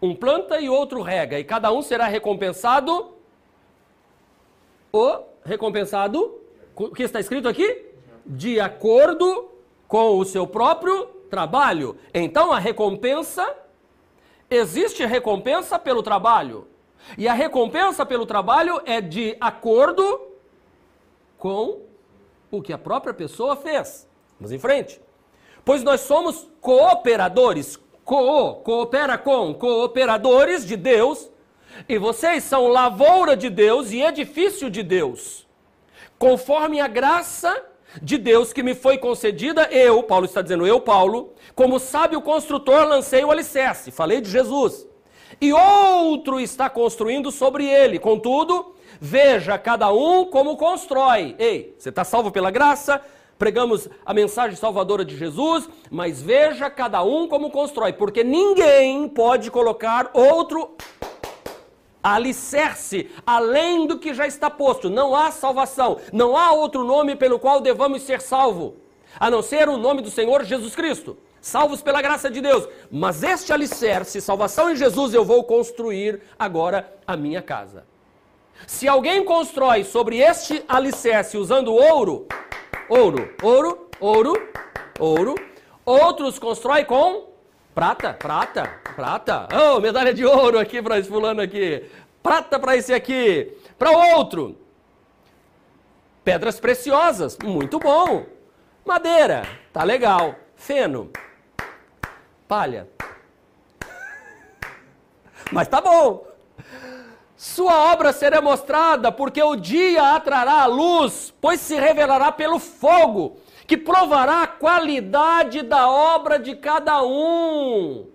[0.01, 3.15] um planta e outro rega, e cada um será recompensado
[4.93, 6.41] o recompensado,
[6.75, 7.91] o que está escrito aqui?
[8.31, 9.51] de acordo
[9.89, 11.97] com o seu próprio trabalho.
[12.15, 13.57] Então a recompensa,
[14.49, 16.67] existe recompensa pelo trabalho.
[17.17, 20.29] E a recompensa pelo trabalho é de acordo
[21.39, 21.81] com
[22.51, 24.09] o que a própria pessoa fez.
[24.39, 25.01] Vamos em frente.
[25.65, 31.31] Pois nós somos cooperadores, co, coopera com, cooperadores de Deus,
[31.89, 35.47] e vocês são lavoura de Deus e edifício de Deus.
[36.19, 37.55] Conforme a graça
[38.03, 42.87] de Deus que me foi concedida, eu, Paulo está dizendo, eu, Paulo, como sábio construtor,
[42.87, 43.91] lancei o alicerce.
[43.91, 44.87] Falei de Jesus.
[45.41, 47.99] E outro está construindo sobre ele.
[47.99, 51.35] Contudo, veja cada um como constrói.
[51.39, 53.01] Ei, você está salvo pela graça?
[53.39, 59.51] Pregamos a mensagem salvadora de Jesus, mas veja cada um como constrói, porque ninguém pode
[59.51, 60.77] colocar outro
[62.03, 64.89] alicerce, além do que já está posto.
[64.89, 68.73] Não há salvação, não há outro nome pelo qual devamos ser salvos,
[69.19, 71.17] a não ser o nome do Senhor Jesus Cristo.
[71.41, 72.69] Salvos pela graça de Deus.
[72.91, 77.87] Mas este alicerce, salvação em Jesus, eu vou construir agora a minha casa.
[78.67, 82.27] Se alguém constrói sobre este alicerce usando ouro,
[82.91, 84.49] ouro, ouro, ouro,
[84.99, 85.35] ouro,
[85.87, 87.31] outros constroem com
[87.73, 88.69] Prata, prata,
[89.01, 89.49] prata.
[89.55, 91.91] Oh, medalha de ouro aqui para esse fulano aqui.
[92.23, 93.51] Prata para esse aqui.
[93.79, 94.59] Para outro.
[96.23, 98.27] Pedras preciosas, muito bom.
[98.85, 100.35] Madeira, tá legal.
[100.55, 101.11] Feno.
[102.47, 102.87] Palha.
[105.51, 106.27] Mas tá bom.
[107.35, 113.39] Sua obra será mostrada, porque o dia atrará a luz, pois se revelará pelo fogo
[113.67, 118.10] que provará a qualidade da obra de cada um.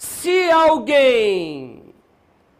[0.00, 1.94] Se alguém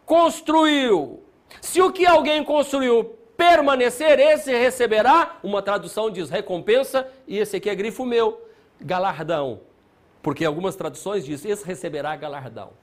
[0.05, 1.23] construiu,
[1.59, 3.03] se o que alguém construiu
[3.35, 8.39] permanecer, esse receberá, uma tradução diz recompensa, e esse aqui é grifo meu,
[8.79, 9.61] galardão.
[10.21, 12.73] Porque algumas traduções dizem, esse receberá galardão.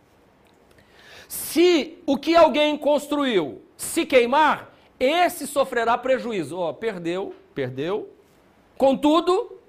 [1.28, 6.58] Se o que alguém construiu se queimar, esse sofrerá prejuízo.
[6.58, 8.10] Ó, oh, perdeu, perdeu,
[8.78, 9.60] Contudo,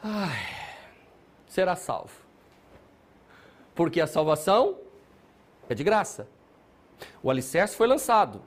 [0.00, 0.38] ai,
[1.48, 2.19] será salvo.
[3.80, 4.76] Porque a salvação
[5.66, 6.28] é de graça.
[7.22, 8.42] O alicerce foi lançado.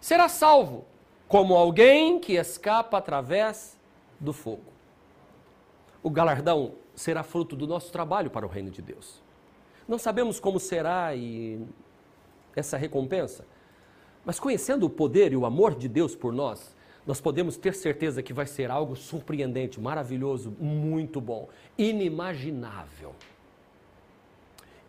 [0.00, 0.84] Será salvo
[1.28, 3.78] como alguém que escapa através
[4.18, 4.64] do fogo.
[6.02, 9.22] O galardão será fruto do nosso trabalho para o reino de Deus.
[9.86, 11.64] Não sabemos como será e
[12.56, 13.46] essa recompensa,
[14.24, 16.74] mas conhecendo o poder e o amor de Deus por nós,
[17.06, 23.14] nós podemos ter certeza que vai ser algo surpreendente, maravilhoso, muito bom, inimaginável.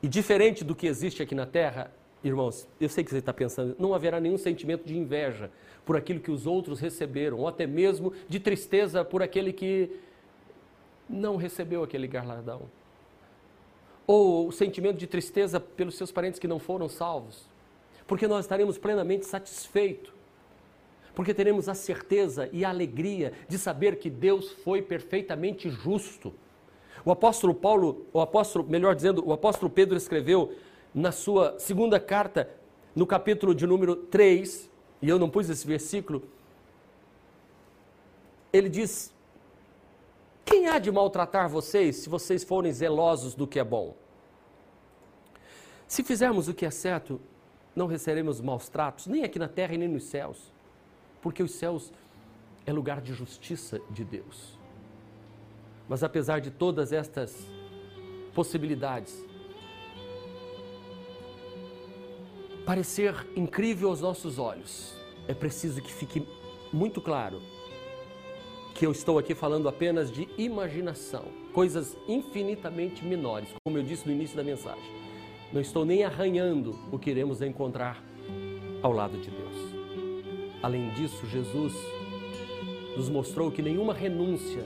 [0.03, 1.89] E diferente do que existe aqui na Terra,
[2.21, 5.49] irmãos, eu sei que você está pensando, não haverá nenhum sentimento de inveja
[5.85, 9.89] por aquilo que os outros receberam, ou até mesmo de tristeza por aquele que
[11.09, 12.63] não recebeu aquele galardão.
[14.05, 17.47] Ou o sentimento de tristeza pelos seus parentes que não foram salvos.
[18.05, 20.13] Porque nós estaremos plenamente satisfeitos
[21.15, 26.33] porque teremos a certeza e a alegria de saber que Deus foi perfeitamente justo.
[27.05, 30.55] O apóstolo Paulo, o apóstolo, melhor dizendo, o apóstolo Pedro escreveu
[30.93, 32.49] na sua segunda carta,
[32.95, 34.69] no capítulo de número 3,
[35.01, 36.23] e eu não pus esse versículo,
[38.53, 39.13] ele diz:
[40.45, 43.95] Quem há de maltratar vocês se vocês forem zelosos do que é bom?
[45.87, 47.19] Se fizermos o que é certo,
[47.75, 50.53] não receberemos maus tratos, nem aqui na terra e nem nos céus,
[51.21, 51.91] porque os céus
[52.65, 54.62] é lugar de justiça de Deus.
[55.87, 57.47] Mas apesar de todas estas
[58.33, 59.25] possibilidades,
[62.65, 64.95] parecer incrível aos nossos olhos,
[65.27, 66.25] é preciso que fique
[66.71, 67.41] muito claro
[68.73, 74.13] que eu estou aqui falando apenas de imaginação, coisas infinitamente menores, como eu disse no
[74.13, 74.91] início da mensagem.
[75.51, 78.03] Não estou nem arranhando o que iremos encontrar
[78.81, 79.55] ao lado de Deus.
[80.63, 81.73] Além disso, Jesus
[82.97, 84.65] nos mostrou que nenhuma renúncia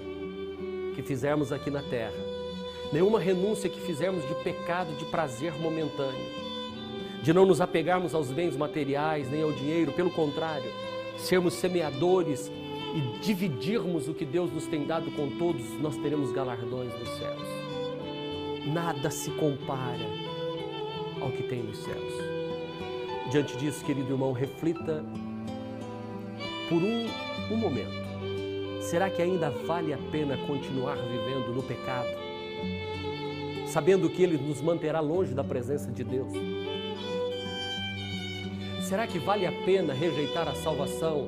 [0.97, 2.17] que fizermos aqui na terra,
[2.91, 6.25] nenhuma renúncia que fizermos de pecado, de prazer momentâneo,
[7.21, 10.71] de não nos apegarmos aos bens materiais nem ao dinheiro, pelo contrário,
[11.15, 12.51] sermos semeadores
[12.95, 17.47] e dividirmos o que Deus nos tem dado com todos, nós teremos galardões nos céus.
[18.65, 20.07] Nada se compara
[21.21, 22.13] ao que tem nos céus.
[23.29, 25.05] Diante disso, querido irmão, reflita
[26.67, 27.07] por um,
[27.51, 28.06] um momento.
[28.89, 32.07] Será que ainda vale a pena continuar vivendo no pecado?
[33.67, 36.31] Sabendo que ele nos manterá longe da presença de Deus?
[38.87, 41.27] Será que vale a pena rejeitar a salvação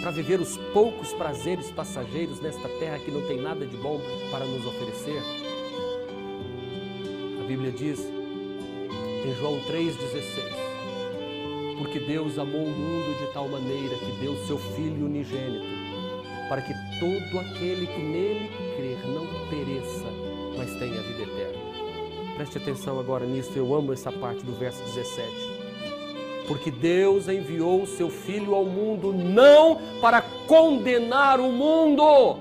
[0.00, 4.00] para viver os poucos prazeres passageiros nesta terra que não tem nada de bom
[4.32, 5.22] para nos oferecer?
[7.40, 14.10] A Bíblia diz em João 3,16: Porque Deus amou o mundo de tal maneira que
[14.20, 15.64] deu seu Filho unigênito,
[16.48, 20.06] para que todo aquele que nele crer não pereça,
[20.56, 21.66] mas tenha vida eterna.
[22.36, 25.56] Preste atenção agora nisso, eu amo essa parte do verso 17
[26.46, 32.38] porque Deus enviou o seu Filho ao mundo não para condenar o mundo,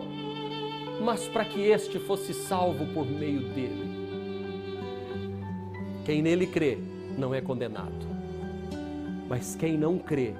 [1.03, 3.95] mas para que este fosse salvo por meio dele.
[6.05, 6.77] Quem nele crê
[7.17, 8.05] não é condenado,
[9.27, 10.33] mas quem não crê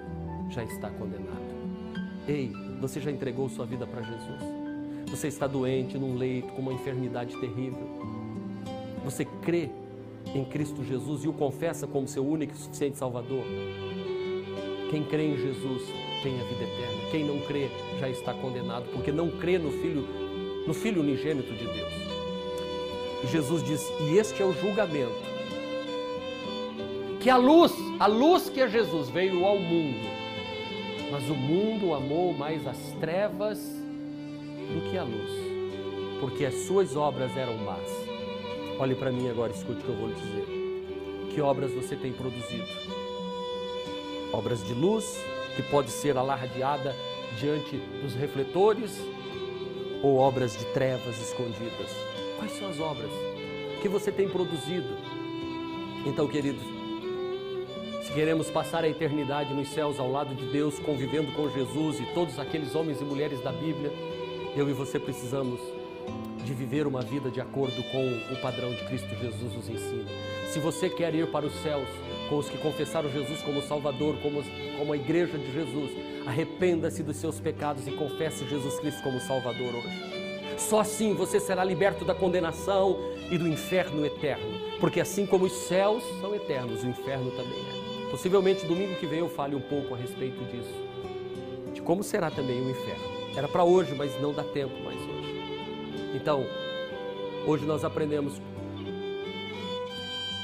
[0.50, 1.34] já está condenado.
[2.28, 4.42] Ei, você já entregou sua vida para Jesus?
[5.10, 7.88] Você está doente num leito com uma enfermidade terrível?
[9.04, 9.70] Você crê
[10.34, 13.44] em Cristo Jesus e o confessa como seu único e suficiente Salvador.
[14.90, 15.84] Quem crê em Jesus
[16.24, 17.12] tem a vida eterna.
[17.12, 17.70] Quem não crê
[18.00, 20.08] já está condenado, porque não crê no Filho,
[20.66, 21.94] no Filho unigênito de Deus.
[23.24, 25.36] E Jesus diz: "E este é o julgamento.
[27.20, 30.25] Que a luz, a luz que é Jesus veio ao mundo,
[31.16, 35.32] mas o mundo amou mais as trevas do que a luz,
[36.20, 37.90] porque as suas obras eram más."
[38.78, 40.46] Olhe para mim agora, escute o que eu vou lhe dizer.
[41.34, 42.68] Que obras você tem produzido?
[44.34, 45.18] Obras de luz,
[45.56, 46.94] que pode ser alardeada
[47.40, 49.00] diante dos refletores,
[50.04, 51.92] ou obras de trevas escondidas?
[52.38, 53.12] Quais são as obras
[53.82, 54.98] que você tem produzido?
[56.06, 56.75] Então, queridos,
[58.16, 62.40] queremos passar a eternidade nos céus ao lado de Deus, convivendo com Jesus e todos
[62.40, 63.92] aqueles homens e mulheres da Bíblia,
[64.56, 65.60] eu e você precisamos
[66.46, 70.10] de viver uma vida de acordo com o padrão de Cristo Jesus nos ensina.
[70.48, 71.90] Se você quer ir para os céus
[72.30, 74.42] com os que confessaram Jesus como Salvador, como,
[74.78, 75.92] como a igreja de Jesus,
[76.26, 80.58] arrependa-se dos seus pecados e confesse Jesus Cristo como Salvador hoje.
[80.58, 82.98] Só assim você será liberto da condenação
[83.30, 87.85] e do inferno eterno, porque assim como os céus são eternos, o inferno também é.
[88.12, 90.74] Possivelmente domingo que vem eu fale um pouco a respeito disso,
[91.74, 93.04] de como será também o inferno.
[93.36, 95.36] Era para hoje, mas não dá tempo mais hoje.
[96.14, 96.46] Então,
[97.46, 98.40] hoje nós aprendemos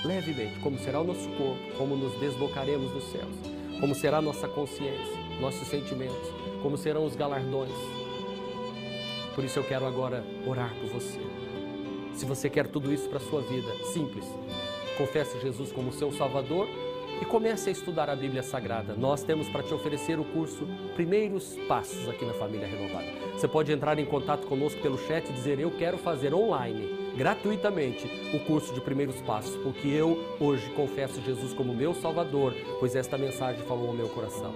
[0.04, 3.36] levemente como será o nosso corpo, como nos deslocaremos dos céus,
[3.80, 6.30] como será a nossa consciência, nossos sentimentos,
[6.62, 7.72] como serão os galardões.
[9.34, 11.20] Por isso eu quero agora orar por você.
[12.14, 14.26] Se você quer tudo isso para a sua vida, simples.
[14.98, 16.68] Confesse Jesus como seu Salvador
[17.22, 18.96] e comece a estudar a Bíblia Sagrada.
[18.98, 23.06] Nós temos para te oferecer o curso Primeiros Passos aqui na Família Renovada.
[23.34, 28.10] Você pode entrar em contato conosco pelo chat e dizer: Eu quero fazer online, gratuitamente,
[28.34, 33.20] o curso de Primeiros Passos, porque eu hoje confesso Jesus como meu Salvador, pois esta
[33.20, 34.54] mensagem falou ao meu coração.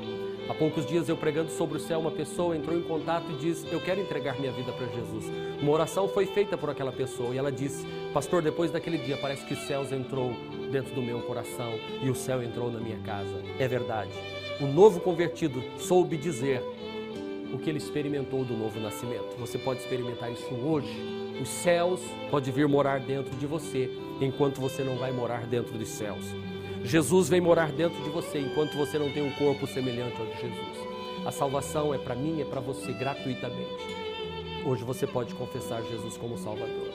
[0.50, 3.68] Há poucos dias eu pregando sobre o céu, uma pessoa entrou em contato e disse:
[3.72, 5.26] Eu quero entregar minha vida para Jesus.
[5.62, 9.46] Uma oração foi feita por aquela pessoa e ela disse: Pastor, depois daquele dia parece
[9.46, 10.34] que os céus entrou
[10.72, 13.42] dentro do meu coração e o céu entrou na minha casa.
[13.60, 14.12] É verdade.
[14.60, 16.62] O novo convertido soube dizer
[17.54, 19.36] o que ele experimentou do novo nascimento.
[19.38, 20.96] Você pode experimentar isso hoje.
[21.42, 22.00] Os céus
[22.30, 23.90] podem vir morar dentro de você,
[24.22, 26.26] enquanto você não vai morar dentro dos céus.
[26.84, 30.40] Jesus vem morar dentro de você, enquanto você não tem um corpo semelhante ao de
[30.40, 30.78] Jesus.
[31.26, 33.96] A salvação é para mim, é para você gratuitamente.
[34.66, 36.90] hoje você pode confessar Jesus como Salvador.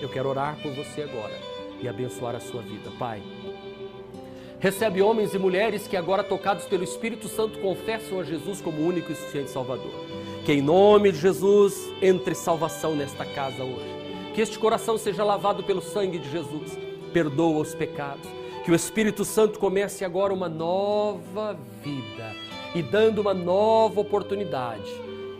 [0.00, 1.51] Eu quero orar por você agora
[1.82, 2.90] e abençoar a sua vida.
[2.98, 3.22] Pai,
[4.58, 9.10] recebe homens e mulheres que agora tocados pelo Espírito Santo confessam a Jesus como único
[9.10, 9.92] e suficiente Salvador.
[10.44, 14.02] Que em nome de Jesus entre salvação nesta casa hoje.
[14.34, 16.78] Que este coração seja lavado pelo sangue de Jesus.
[17.12, 18.26] Perdoa os pecados.
[18.64, 22.32] Que o Espírito Santo comece agora uma nova vida
[22.74, 24.90] e dando uma nova oportunidade.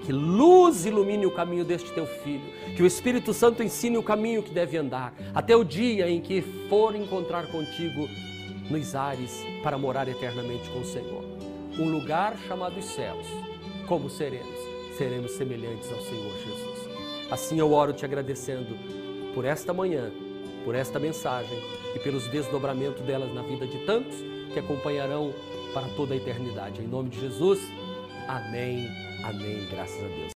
[0.05, 2.43] Que luz ilumine o caminho deste teu filho,
[2.77, 6.43] que o Espírito Santo ensine o caminho que deve andar, até o dia em que
[6.69, 8.09] for encontrar contigo
[8.69, 11.25] nos ares para morar eternamente com o Senhor.
[11.79, 13.27] Um lugar chamado os céus.
[13.87, 14.59] Como seremos?
[14.97, 16.89] Seremos semelhantes ao Senhor Jesus.
[17.31, 18.77] Assim eu oro te agradecendo
[19.35, 20.11] por esta manhã,
[20.65, 21.59] por esta mensagem
[21.95, 24.17] e pelos desdobramentos delas na vida de tantos
[24.53, 25.33] que acompanharão
[25.73, 26.83] para toda a eternidade.
[26.83, 27.59] Em nome de Jesus,
[28.29, 28.87] amém,
[29.23, 30.33] amém, graças a Deus.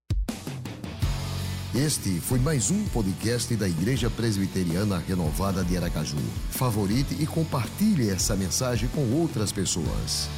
[1.74, 6.18] Este foi mais um podcast da Igreja Presbiteriana Renovada de Aracaju.
[6.50, 10.28] Favorite e compartilhe essa mensagem com outras pessoas.